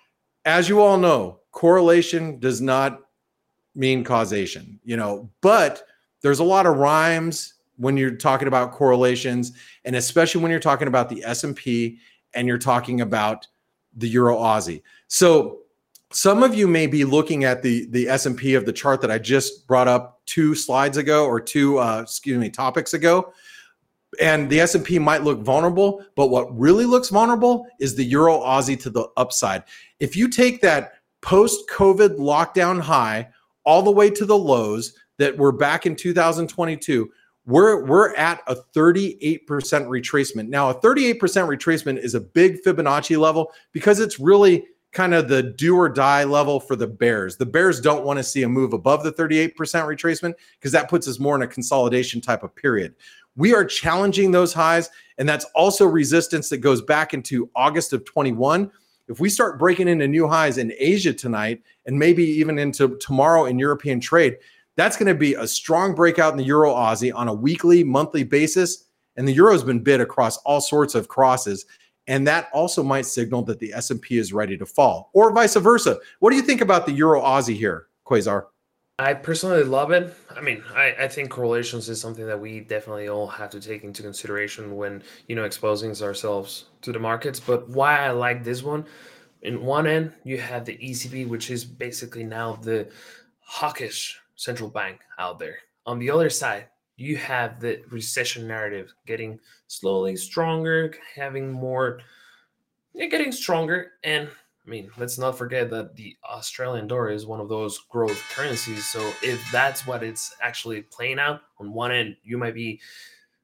as 0.45 0.67
you 0.67 0.81
all 0.81 0.97
know, 0.97 1.41
correlation 1.51 2.39
does 2.39 2.59
not 2.59 3.01
mean 3.75 4.03
causation, 4.03 4.79
you 4.83 4.97
know, 4.97 5.29
but 5.41 5.83
there's 6.25 6.39
a 6.39 6.43
lot 6.43 6.65
of 6.65 6.77
rhymes 6.77 7.53
when 7.77 7.95
you're 7.95 8.15
talking 8.15 8.47
about 8.47 8.71
correlations 8.71 9.51
and 9.83 9.95
especially 9.95 10.41
when 10.41 10.49
you're 10.49 10.59
talking 10.59 10.87
about 10.87 11.07
the 11.07 11.23
S&P 11.23 11.99
and 12.33 12.47
you're 12.47 12.57
talking 12.57 13.01
about 13.01 13.45
the 13.95 14.07
euro 14.07 14.35
aussie. 14.35 14.81
So 15.07 15.59
some 16.11 16.41
of 16.41 16.55
you 16.55 16.67
may 16.67 16.87
be 16.87 17.05
looking 17.05 17.43
at 17.43 17.61
the 17.61 17.85
the 17.91 18.09
S&P 18.09 18.55
of 18.55 18.65
the 18.65 18.73
chart 18.73 19.01
that 19.01 19.11
I 19.11 19.19
just 19.19 19.67
brought 19.67 19.87
up 19.87 20.19
two 20.25 20.55
slides 20.55 20.97
ago 20.97 21.27
or 21.27 21.39
two 21.39 21.77
uh, 21.77 22.01
excuse 22.01 22.39
me 22.39 22.49
topics 22.49 22.95
ago 22.95 23.31
and 24.19 24.49
the 24.49 24.61
S&P 24.61 24.97
might 24.97 25.21
look 25.21 25.41
vulnerable, 25.41 26.03
but 26.15 26.31
what 26.31 26.57
really 26.57 26.85
looks 26.85 27.09
vulnerable 27.09 27.67
is 27.79 27.93
the 27.93 28.03
euro 28.03 28.39
aussie 28.39 28.79
to 28.81 28.89
the 28.89 29.07
upside. 29.15 29.61
If 29.99 30.15
you 30.15 30.27
take 30.27 30.61
that 30.61 30.93
post-COVID 31.21 32.17
lockdown 32.17 32.81
high 32.81 33.29
all 33.63 33.83
the 33.83 33.91
way 33.91 34.09
to 34.09 34.25
the 34.25 34.37
lows 34.37 34.95
that 35.17 35.37
we're 35.37 35.51
back 35.51 35.85
in 35.85 35.95
2022, 35.95 37.09
we're 37.45 37.85
we're 37.85 38.15
at 38.15 38.41
a 38.47 38.55
38% 38.55 39.45
retracement. 39.45 40.47
Now, 40.47 40.69
a 40.69 40.75
38% 40.75 41.19
retracement 41.19 41.99
is 41.99 42.15
a 42.15 42.19
big 42.19 42.63
Fibonacci 42.63 43.17
level 43.19 43.51
because 43.71 43.99
it's 43.99 44.19
really 44.19 44.65
kind 44.95 45.13
of 45.13 45.27
the 45.27 45.43
do 45.43 45.75
or 45.75 45.89
die 45.89 46.23
level 46.23 46.59
for 46.59 46.75
the 46.75 46.87
Bears. 46.87 47.35
The 47.35 47.45
Bears 47.45 47.81
don't 47.81 48.05
want 48.05 48.17
to 48.17 48.23
see 48.23 48.43
a 48.43 48.49
move 48.49 48.71
above 48.71 49.03
the 49.03 49.11
38% 49.11 49.53
retracement 49.53 50.33
because 50.57 50.71
that 50.71 50.89
puts 50.89 51.07
us 51.07 51.19
more 51.19 51.35
in 51.35 51.41
a 51.41 51.47
consolidation 51.47 52.21
type 52.21 52.43
of 52.43 52.55
period. 52.55 52.95
We 53.35 53.53
are 53.53 53.65
challenging 53.65 54.31
those 54.31 54.53
highs, 54.53 54.89
and 55.17 55.27
that's 55.27 55.45
also 55.53 55.85
resistance 55.85 56.47
that 56.49 56.59
goes 56.59 56.81
back 56.81 57.13
into 57.13 57.49
August 57.55 57.91
of 57.91 58.05
21. 58.05 58.71
If 59.09 59.19
we 59.19 59.29
start 59.29 59.59
breaking 59.59 59.89
into 59.89 60.07
new 60.07 60.27
highs 60.27 60.57
in 60.57 60.73
Asia 60.79 61.13
tonight 61.13 61.61
and 61.85 61.99
maybe 61.99 62.23
even 62.23 62.57
into 62.57 62.97
tomorrow 62.97 63.45
in 63.45 63.59
European 63.59 63.99
trade, 63.99 64.37
that's 64.75 64.97
going 64.97 65.07
to 65.07 65.15
be 65.15 65.35
a 65.35 65.47
strong 65.47 65.95
breakout 65.95 66.33
in 66.33 66.37
the 66.37 66.43
Euro 66.45 66.73
Aussie 66.73 67.13
on 67.13 67.27
a 67.27 67.33
weekly, 67.33 67.83
monthly 67.83 68.23
basis. 68.23 68.85
And 69.15 69.27
the 69.27 69.33
Euro's 69.33 69.63
been 69.63 69.79
bid 69.79 70.01
across 70.01 70.37
all 70.37 70.59
sorts 70.59 70.95
of 70.95 71.07
crosses. 71.07 71.65
And 72.07 72.27
that 72.27 72.49
also 72.53 72.83
might 72.83 73.05
signal 73.05 73.41
that 73.43 73.59
the 73.59 73.73
S&P 73.73 74.17
is 74.17 74.33
ready 74.33 74.57
to 74.57 74.65
fall 74.65 75.09
or 75.13 75.33
vice 75.33 75.55
versa. 75.55 75.97
What 76.19 76.29
do 76.29 76.35
you 76.35 76.41
think 76.41 76.61
about 76.61 76.85
the 76.85 76.91
Euro 76.93 77.21
Aussie 77.21 77.55
here, 77.55 77.87
Quasar? 78.05 78.45
I 78.99 79.13
personally 79.13 79.63
love 79.63 79.91
it. 79.91 80.15
I 80.35 80.39
mean, 80.39 80.63
I, 80.73 80.95
I 80.99 81.07
think 81.09 81.29
correlations 81.29 81.89
is 81.89 81.99
something 81.99 82.25
that 82.27 82.39
we 82.39 82.61
definitely 82.61 83.09
all 83.09 83.27
have 83.27 83.49
to 83.49 83.59
take 83.59 83.83
into 83.83 84.01
consideration 84.01 84.75
when, 84.75 85.03
you 85.27 85.35
know, 85.35 85.43
exposing 85.43 85.91
ourselves 86.01 86.65
to 86.81 86.93
the 86.93 86.99
markets. 86.99 87.39
But 87.39 87.67
why 87.69 87.99
I 87.99 88.11
like 88.11 88.43
this 88.43 88.63
one, 88.63 88.85
in 89.41 89.63
one 89.63 89.85
end, 89.85 90.13
you 90.23 90.37
have 90.37 90.63
the 90.63 90.77
ECB, 90.77 91.27
which 91.27 91.51
is 91.51 91.65
basically 91.65 92.23
now 92.23 92.53
the 92.55 92.87
hawkish 93.39 94.17
central 94.35 94.69
bank 94.69 95.01
out 95.19 95.39
there. 95.39 95.57
On 95.85 95.99
the 95.99 96.09
other 96.09 96.29
side, 96.29 96.67
you 96.97 97.17
have 97.17 97.59
the 97.59 97.81
recession 97.89 98.47
narrative 98.47 98.93
getting 99.05 99.39
slowly 99.67 100.15
stronger, 100.15 100.93
having 101.15 101.51
more, 101.51 101.99
getting 102.95 103.31
stronger. 103.31 103.93
And 104.03 104.29
I 104.65 104.69
mean, 104.69 104.89
let's 104.97 105.17
not 105.17 105.37
forget 105.37 105.69
that 105.69 105.95
the 105.95 106.15
Australian 106.23 106.87
dollar 106.87 107.11
is 107.11 107.25
one 107.25 107.39
of 107.39 107.49
those 107.49 107.77
growth 107.89 108.19
currencies. 108.33 108.85
So 108.85 108.99
if 109.21 109.43
that's 109.51 109.85
what 109.85 110.03
it's 110.03 110.35
actually 110.41 110.81
playing 110.81 111.19
out, 111.19 111.41
on 111.59 111.71
one 111.71 111.91
end, 111.91 112.15
you 112.23 112.37
might 112.37 112.55
be 112.55 112.81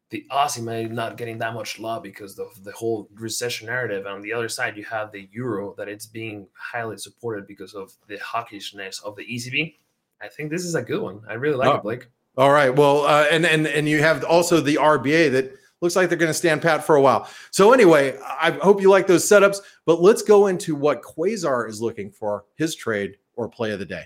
the 0.09 0.25
Aussie 0.31 0.63
might 0.63 0.91
not 0.91 1.17
getting 1.17 1.37
that 1.37 1.53
much 1.53 1.79
love 1.79 2.03
because 2.03 2.37
of 2.37 2.63
the 2.63 2.71
whole 2.71 3.07
recession 3.13 3.67
narrative. 3.67 4.05
And 4.05 4.15
on 4.15 4.21
the 4.21 4.33
other 4.33 4.49
side, 4.49 4.75
you 4.77 4.83
have 4.85 5.11
the 5.11 5.29
euro 5.31 5.73
that 5.77 5.87
it's 5.87 6.05
being 6.05 6.47
highly 6.53 6.97
supported 6.97 7.47
because 7.47 7.73
of 7.75 7.93
the 8.07 8.17
hawkishness 8.17 9.01
of 9.03 9.15
the 9.15 9.25
ECB. 9.25 9.75
I 10.21 10.27
think 10.27 10.51
this 10.51 10.65
is 10.65 10.75
a 10.75 10.81
good 10.81 11.01
one. 11.01 11.21
I 11.27 11.33
really 11.33 11.55
like 11.57 11.69
oh, 11.69 11.75
it, 11.75 11.83
Blake. 11.83 12.07
All 12.37 12.51
right. 12.51 12.73
Well, 12.73 13.01
uh, 13.01 13.25
and 13.31 13.45
and 13.45 13.67
and 13.67 13.89
you 13.89 14.01
have 14.01 14.23
also 14.23 14.61
the 14.61 14.75
RBA 14.75 15.31
that 15.31 15.53
looks 15.81 15.95
like 15.95 16.09
they're 16.09 16.17
going 16.17 16.29
to 16.29 16.33
stand 16.33 16.61
pat 16.61 16.83
for 16.83 16.95
a 16.95 17.01
while. 17.01 17.27
So 17.49 17.73
anyway, 17.73 18.17
I 18.23 18.51
hope 18.51 18.81
you 18.81 18.89
like 18.89 19.07
those 19.07 19.25
setups, 19.25 19.57
but 19.85 20.01
let's 20.01 20.21
go 20.21 20.47
into 20.47 20.75
what 20.75 21.01
Quasar 21.01 21.67
is 21.67 21.81
looking 21.81 22.11
for 22.11 22.45
his 22.55 22.75
trade 22.75 23.17
or 23.35 23.49
play 23.49 23.71
of 23.71 23.79
the 23.79 23.85
day. 23.85 24.05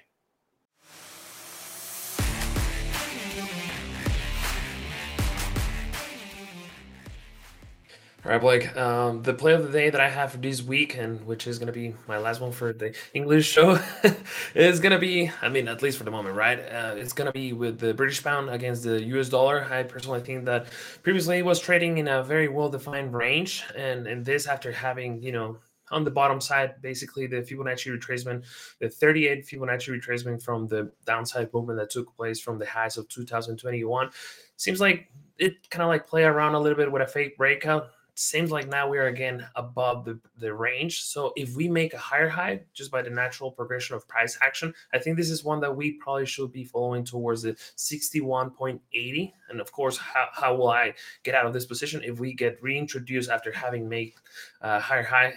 All 8.26 8.32
right, 8.32 8.42
Blake. 8.42 8.76
Um, 8.76 9.22
the 9.22 9.36
play 9.36 9.54
of 9.54 9.62
the 9.62 9.72
day 9.72 9.92
that 9.92 10.02
I 10.02 10.10
have 10.10 10.32
for 10.32 10.40
this 10.40 10.60
week, 10.60 10.98
and 10.98 11.24
which 11.28 11.46
is 11.46 11.60
going 11.60 11.68
to 11.68 11.72
be 11.72 11.94
my 12.08 12.18
last 12.18 12.42
one 12.42 12.52
for 12.52 12.74
the 12.74 12.96
English 13.14 13.48
show, 13.48 13.80
is 14.56 14.80
going 14.80 14.94
to 14.94 14.98
be, 14.98 15.30
I 15.44 15.50
mean, 15.50 15.68
at 15.68 15.84
least 15.84 16.00
for 16.00 16.06
the 16.06 16.10
moment, 16.10 16.36
right? 16.36 16.58
Uh, 16.58 16.96
it's 16.98 17.14
going 17.14 17.28
to 17.28 17.32
be 17.32 17.54
with 17.54 17.78
the 17.78 17.94
British 17.94 18.24
pound 18.24 18.50
against 18.50 18.82
the 18.82 19.00
US 19.04 19.30
dollar. 19.30 19.68
I 19.70 19.84
personally 19.84 20.22
think 20.22 20.46
that 20.46 20.66
previously 21.04 21.44
was 21.44 21.60
trading 21.60 22.00
in 22.00 22.08
a 22.08 22.24
very 22.24 22.48
well 22.48 22.68
defined 22.68 23.14
range, 23.14 23.64
and, 23.78 24.08
and 24.08 24.26
this 24.26 24.48
after 24.48 24.72
having, 24.72 25.22
you 25.22 25.32
know, 25.32 25.60
on 25.92 26.04
the 26.04 26.10
bottom 26.10 26.42
side, 26.42 26.82
basically 26.82 27.28
the 27.28 27.44
Fibonacci 27.44 27.96
retracement, 27.96 28.44
the 28.80 28.90
38 28.90 29.46
Fibonacci 29.46 30.02
retracement 30.02 30.42
from 30.42 30.66
the 30.66 30.92
downside 31.06 31.54
movement 31.54 31.78
that 31.78 31.92
took 31.92 32.16
place 32.16 32.40
from 32.40 32.58
the 32.58 32.66
highs 32.66 32.98
of 32.98 33.08
2021. 33.08 34.10
Seems 34.58 34.82
like 34.82 35.12
it 35.38 35.70
kind 35.70 35.84
of 35.84 35.90
like 35.90 36.08
play 36.08 36.24
around 36.24 36.56
a 36.56 36.60
little 36.60 36.76
bit 36.76 36.92
with 36.92 37.04
a 37.04 37.08
fake 37.08 37.38
breakout 37.38 37.90
seems 38.16 38.50
like 38.50 38.68
now 38.68 38.90
we're 38.90 39.08
again 39.08 39.46
above 39.56 40.06
the, 40.06 40.20
the 40.38 40.54
range. 40.54 41.04
So 41.04 41.34
if 41.36 41.56
we 41.56 41.68
make 41.68 41.94
a 41.94 41.98
higher 41.98 42.30
high 42.30 42.62
just 42.74 42.90
by 42.90 43.02
the 43.02 43.10
natural 43.10 43.52
progression 43.52 43.96
of 43.96 44.08
price 44.08 44.38
action, 44.42 44.74
I 44.94 45.00
think 45.00 45.18
this 45.18 45.30
is 45.30 45.44
one 45.44 45.60
that 45.60 45.76
we 45.76 45.94
probably 45.94 46.26
should 46.26 46.52
be 46.52 46.64
following 46.64 47.04
towards 47.04 47.44
the 47.44 47.54
61.80. 47.54 49.34
And 49.50 49.62
of 49.62 49.72
course, 49.72 49.98
how, 49.98 50.28
how 50.32 50.56
will 50.56 50.70
I 50.70 50.94
get 51.24 51.36
out 51.36 51.46
of 51.46 51.54
this 51.54 51.66
position 51.66 52.02
if 52.04 52.20
we 52.20 52.34
get 52.34 52.62
reintroduced 52.64 53.30
after 53.30 53.52
having 53.52 53.88
made 53.88 54.14
a 54.62 54.80
higher 54.80 55.04
high? 55.04 55.34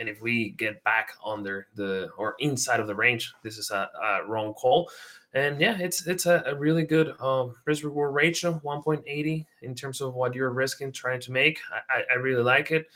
And 0.00 0.08
if 0.08 0.20
we 0.20 0.50
get 0.50 0.82
back 0.82 1.12
under 1.24 1.68
the 1.76 2.08
or 2.18 2.34
inside 2.40 2.80
of 2.80 2.88
the 2.88 2.94
range, 2.94 3.32
this 3.44 3.58
is 3.58 3.70
a, 3.70 3.88
a 4.02 4.26
wrong 4.26 4.54
call 4.54 4.90
and 5.32 5.60
yeah, 5.60 5.78
it's 5.78 6.06
it's 6.06 6.26
a, 6.26 6.42
a 6.46 6.54
really 6.54 6.82
good 6.82 7.14
um, 7.20 7.54
risk 7.64 7.84
reward 7.84 8.14
ratio, 8.14 8.60
1.80 8.64 9.46
in 9.62 9.74
terms 9.74 10.00
of 10.00 10.14
what 10.14 10.34
you're 10.34 10.50
risking 10.50 10.90
trying 10.90 11.20
to 11.20 11.32
make. 11.32 11.60
I, 11.88 12.02
I 12.12 12.16
really 12.16 12.42
like 12.42 12.72
it. 12.72 12.86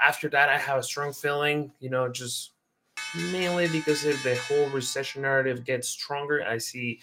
After 0.00 0.28
that, 0.30 0.48
I 0.48 0.56
have 0.56 0.78
a 0.78 0.82
strong 0.82 1.12
feeling, 1.12 1.70
you 1.80 1.90
know, 1.90 2.08
just 2.08 2.52
mainly 3.30 3.68
because 3.68 4.04
if 4.04 4.22
the 4.22 4.34
whole 4.36 4.68
recession 4.70 5.22
narrative 5.22 5.64
gets 5.64 5.88
stronger, 5.88 6.42
I 6.42 6.56
see 6.56 7.00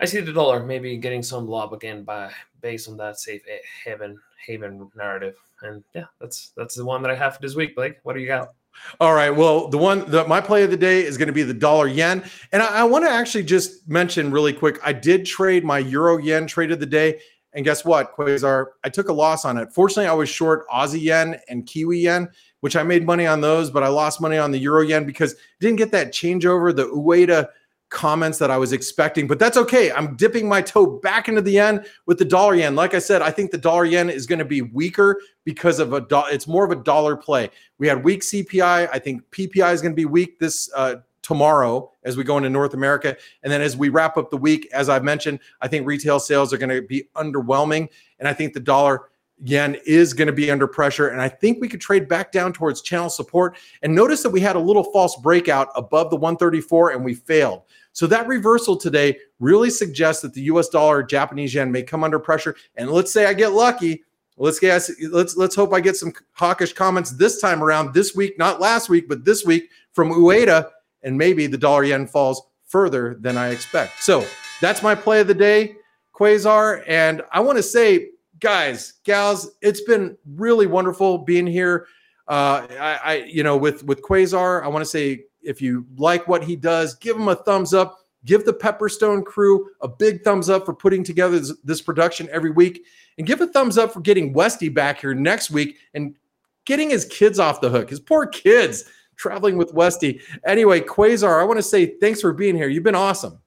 I 0.00 0.06
see 0.06 0.20
the 0.20 0.32
dollar 0.32 0.64
maybe 0.64 0.96
getting 0.96 1.22
some 1.22 1.46
lob 1.46 1.74
again 1.74 2.02
by 2.02 2.32
based 2.62 2.88
on 2.88 2.96
that 2.96 3.20
safe 3.20 3.42
haven 3.84 4.18
haven 4.46 4.90
narrative. 4.96 5.34
And 5.60 5.84
yeah, 5.94 6.06
that's 6.20 6.52
that's 6.56 6.74
the 6.74 6.86
one 6.86 7.02
that 7.02 7.10
I 7.10 7.16
have 7.16 7.34
for 7.34 7.42
this 7.42 7.54
week, 7.54 7.76
Blake. 7.76 7.98
What 8.02 8.14
do 8.14 8.20
you 8.20 8.28
got? 8.28 8.54
All 9.00 9.14
right. 9.14 9.30
Well, 9.30 9.68
the 9.68 9.78
one 9.78 10.10
that 10.10 10.28
my 10.28 10.40
play 10.40 10.62
of 10.62 10.70
the 10.70 10.76
day 10.76 11.02
is 11.02 11.18
going 11.18 11.26
to 11.26 11.32
be 11.32 11.42
the 11.42 11.54
dollar 11.54 11.86
yen. 11.86 12.24
And 12.52 12.62
I, 12.62 12.80
I 12.80 12.84
want 12.84 13.04
to 13.04 13.10
actually 13.10 13.44
just 13.44 13.86
mention 13.88 14.30
really 14.30 14.52
quick 14.52 14.78
I 14.84 14.92
did 14.92 15.26
trade 15.26 15.64
my 15.64 15.78
euro 15.78 16.18
yen 16.18 16.46
trade 16.46 16.72
of 16.72 16.80
the 16.80 16.86
day. 16.86 17.20
And 17.52 17.64
guess 17.64 17.84
what, 17.84 18.14
Quasar? 18.14 18.66
I 18.84 18.90
took 18.90 19.08
a 19.08 19.12
loss 19.12 19.44
on 19.44 19.56
it. 19.56 19.72
Fortunately, 19.72 20.08
I 20.08 20.12
was 20.12 20.28
short 20.28 20.68
Aussie 20.68 21.00
yen 21.00 21.40
and 21.48 21.66
Kiwi 21.66 22.00
yen, 22.00 22.28
which 22.60 22.76
I 22.76 22.82
made 22.82 23.06
money 23.06 23.26
on 23.26 23.40
those, 23.40 23.70
but 23.70 23.82
I 23.82 23.88
lost 23.88 24.20
money 24.20 24.36
on 24.36 24.50
the 24.50 24.58
euro 24.58 24.82
yen 24.82 25.06
because 25.06 25.34
didn't 25.58 25.78
get 25.78 25.90
that 25.92 26.12
changeover. 26.12 26.74
The 26.76 26.84
Ueda 26.88 27.48
comments 27.88 28.38
that 28.38 28.50
I 28.50 28.58
was 28.58 28.72
expecting, 28.72 29.26
but 29.26 29.38
that's 29.38 29.56
okay. 29.56 29.92
I'm 29.92 30.16
dipping 30.16 30.48
my 30.48 30.60
toe 30.60 30.86
back 30.86 31.28
into 31.28 31.40
the 31.40 31.52
yen 31.52 31.84
with 32.06 32.18
the 32.18 32.24
dollar 32.24 32.54
yen. 32.54 32.74
Like 32.74 32.94
I 32.94 32.98
said, 32.98 33.22
I 33.22 33.30
think 33.30 33.50
the 33.50 33.58
dollar 33.58 33.84
yen 33.84 34.10
is 34.10 34.26
going 34.26 34.38
to 34.40 34.44
be 34.44 34.62
weaker 34.62 35.20
because 35.44 35.78
of 35.78 35.92
a 35.92 36.00
do- 36.00 36.24
it's 36.26 36.48
more 36.48 36.64
of 36.64 36.70
a 36.72 36.82
dollar 36.82 37.16
play. 37.16 37.50
We 37.78 37.86
had 37.86 38.02
weak 38.02 38.22
CPI. 38.22 38.88
I 38.92 38.98
think 38.98 39.22
PPI 39.30 39.72
is 39.72 39.82
going 39.82 39.92
to 39.92 39.96
be 39.96 40.04
weak 40.04 40.38
this 40.38 40.68
uh, 40.74 40.96
tomorrow 41.22 41.90
as 42.04 42.16
we 42.16 42.24
go 42.24 42.36
into 42.36 42.50
North 42.50 42.74
America. 42.74 43.16
And 43.42 43.52
then 43.52 43.60
as 43.60 43.76
we 43.76 43.88
wrap 43.88 44.16
up 44.16 44.30
the 44.30 44.36
week, 44.36 44.68
as 44.72 44.88
I've 44.88 45.04
mentioned, 45.04 45.40
I 45.60 45.68
think 45.68 45.86
retail 45.86 46.20
sales 46.20 46.52
are 46.52 46.58
going 46.58 46.70
to 46.70 46.82
be 46.82 47.08
underwhelming. 47.16 47.88
And 48.18 48.28
I 48.28 48.32
think 48.32 48.52
the 48.52 48.60
dollar 48.60 49.10
yen 49.42 49.76
is 49.86 50.12
going 50.12 50.26
to 50.26 50.32
be 50.32 50.50
under 50.50 50.66
pressure. 50.66 51.08
And 51.08 51.20
I 51.20 51.28
think 51.28 51.60
we 51.60 51.68
could 51.68 51.80
trade 51.80 52.08
back 52.08 52.32
down 52.32 52.52
towards 52.52 52.82
channel 52.82 53.10
support. 53.10 53.56
And 53.82 53.94
notice 53.94 54.22
that 54.22 54.30
we 54.30 54.40
had 54.40 54.56
a 54.56 54.60
little 54.60 54.84
false 54.84 55.16
breakout 55.16 55.68
above 55.76 56.10
the 56.10 56.16
134 56.16 56.92
and 56.92 57.04
we 57.04 57.14
failed. 57.14 57.62
So 57.92 58.06
that 58.06 58.26
reversal 58.26 58.76
today 58.76 59.18
really 59.40 59.70
suggests 59.70 60.22
that 60.22 60.34
the 60.34 60.42
US 60.42 60.68
dollar, 60.68 61.02
Japanese 61.02 61.54
yen 61.54 61.72
may 61.72 61.82
come 61.82 62.04
under 62.04 62.18
pressure. 62.18 62.56
And 62.76 62.90
let's 62.90 63.12
say 63.12 63.26
I 63.26 63.34
get 63.34 63.52
lucky. 63.52 64.04
Let's 64.38 64.58
guess. 64.58 64.90
Let's 65.10 65.36
let's 65.36 65.54
hope 65.54 65.72
I 65.72 65.80
get 65.80 65.96
some 65.96 66.12
hawkish 66.32 66.74
comments 66.74 67.12
this 67.12 67.40
time 67.40 67.62
around 67.62 67.94
this 67.94 68.14
week, 68.14 68.38
not 68.38 68.60
last 68.60 68.90
week, 68.90 69.08
but 69.08 69.24
this 69.24 69.46
week 69.46 69.70
from 69.94 70.10
Ueda, 70.10 70.68
and 71.02 71.16
maybe 71.16 71.46
the 71.46 71.56
dollar 71.56 71.84
yen 71.84 72.06
falls 72.06 72.42
further 72.66 73.16
than 73.20 73.38
I 73.38 73.48
expect. 73.48 74.02
So 74.02 74.26
that's 74.60 74.82
my 74.82 74.94
play 74.94 75.20
of 75.20 75.26
the 75.26 75.34
day, 75.34 75.76
Quasar. 76.14 76.84
And 76.86 77.22
I 77.32 77.40
want 77.40 77.56
to 77.56 77.62
say 77.62 78.10
guys, 78.40 78.94
gals, 79.04 79.50
it's 79.62 79.82
been 79.82 80.16
really 80.34 80.66
wonderful 80.66 81.18
being 81.18 81.46
here. 81.46 81.86
Uh, 82.28 82.66
I, 82.70 83.00
I, 83.04 83.14
you 83.26 83.42
know, 83.42 83.56
with 83.56 83.84
with 83.84 84.02
Quasar, 84.02 84.62
I 84.62 84.68
want 84.68 84.84
to 84.84 84.90
say 84.90 85.24
if 85.42 85.62
you 85.62 85.86
like 85.96 86.26
what 86.26 86.42
he 86.42 86.56
does, 86.56 86.94
give 86.96 87.16
him 87.16 87.28
a 87.28 87.36
thumbs 87.36 87.72
up. 87.72 87.98
Give 88.24 88.44
the 88.44 88.52
Pepperstone 88.52 89.24
crew 89.24 89.70
a 89.82 89.88
big 89.88 90.24
thumbs 90.24 90.50
up 90.50 90.66
for 90.66 90.74
putting 90.74 91.04
together 91.04 91.38
this, 91.38 91.54
this 91.62 91.80
production 91.80 92.28
every 92.32 92.50
week, 92.50 92.84
and 93.18 93.26
give 93.26 93.40
a 93.40 93.46
thumbs 93.46 93.78
up 93.78 93.92
for 93.92 94.00
getting 94.00 94.32
Westy 94.32 94.68
back 94.68 95.00
here 95.00 95.14
next 95.14 95.52
week 95.52 95.76
and 95.94 96.16
getting 96.64 96.90
his 96.90 97.04
kids 97.04 97.38
off 97.38 97.60
the 97.60 97.70
hook. 97.70 97.88
His 97.88 98.00
poor 98.00 98.26
kids 98.26 98.84
traveling 99.14 99.56
with 99.56 99.72
Westy. 99.72 100.20
Anyway, 100.44 100.80
Quasar, 100.80 101.40
I 101.40 101.44
want 101.44 101.58
to 101.58 101.62
say 101.62 101.86
thanks 102.00 102.20
for 102.20 102.32
being 102.32 102.56
here. 102.56 102.68
You've 102.68 102.82
been 102.82 102.96
awesome. 102.96 103.38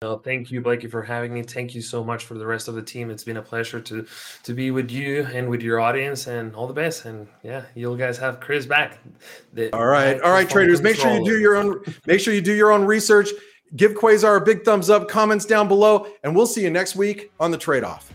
No, 0.00 0.16
thank 0.16 0.52
you, 0.52 0.60
Blakey, 0.60 0.86
for 0.86 1.02
having 1.02 1.34
me. 1.34 1.42
Thank 1.42 1.74
you 1.74 1.82
so 1.82 2.04
much 2.04 2.24
for 2.24 2.34
the 2.34 2.46
rest 2.46 2.68
of 2.68 2.76
the 2.76 2.82
team. 2.82 3.10
It's 3.10 3.24
been 3.24 3.38
a 3.38 3.42
pleasure 3.42 3.80
to 3.80 4.06
to 4.44 4.54
be 4.54 4.70
with 4.70 4.92
you 4.92 5.26
and 5.34 5.48
with 5.48 5.60
your 5.60 5.80
audience, 5.80 6.28
and 6.28 6.54
all 6.54 6.68
the 6.68 6.72
best. 6.72 7.04
And 7.04 7.26
yeah, 7.42 7.64
you 7.74 7.96
guys 7.96 8.16
have 8.18 8.38
Chris 8.38 8.64
back. 8.64 9.00
The, 9.54 9.74
all 9.74 9.86
right, 9.86 10.20
all 10.20 10.30
right, 10.30 10.48
traders. 10.48 10.80
Make 10.82 10.94
sure 10.94 11.12
you 11.12 11.24
do 11.24 11.40
your 11.40 11.56
own. 11.56 11.82
Make 12.06 12.20
sure 12.20 12.32
you 12.32 12.40
do 12.40 12.54
your 12.54 12.70
own 12.70 12.84
research. 12.84 13.30
Give 13.74 13.90
Quasar 13.90 14.36
a 14.36 14.40
big 14.40 14.64
thumbs 14.64 14.88
up. 14.88 15.08
Comments 15.08 15.44
down 15.44 15.66
below, 15.66 16.06
and 16.22 16.36
we'll 16.36 16.46
see 16.46 16.62
you 16.62 16.70
next 16.70 16.94
week 16.94 17.32
on 17.40 17.50
the 17.50 17.58
trade 17.58 17.82
off. 17.82 18.12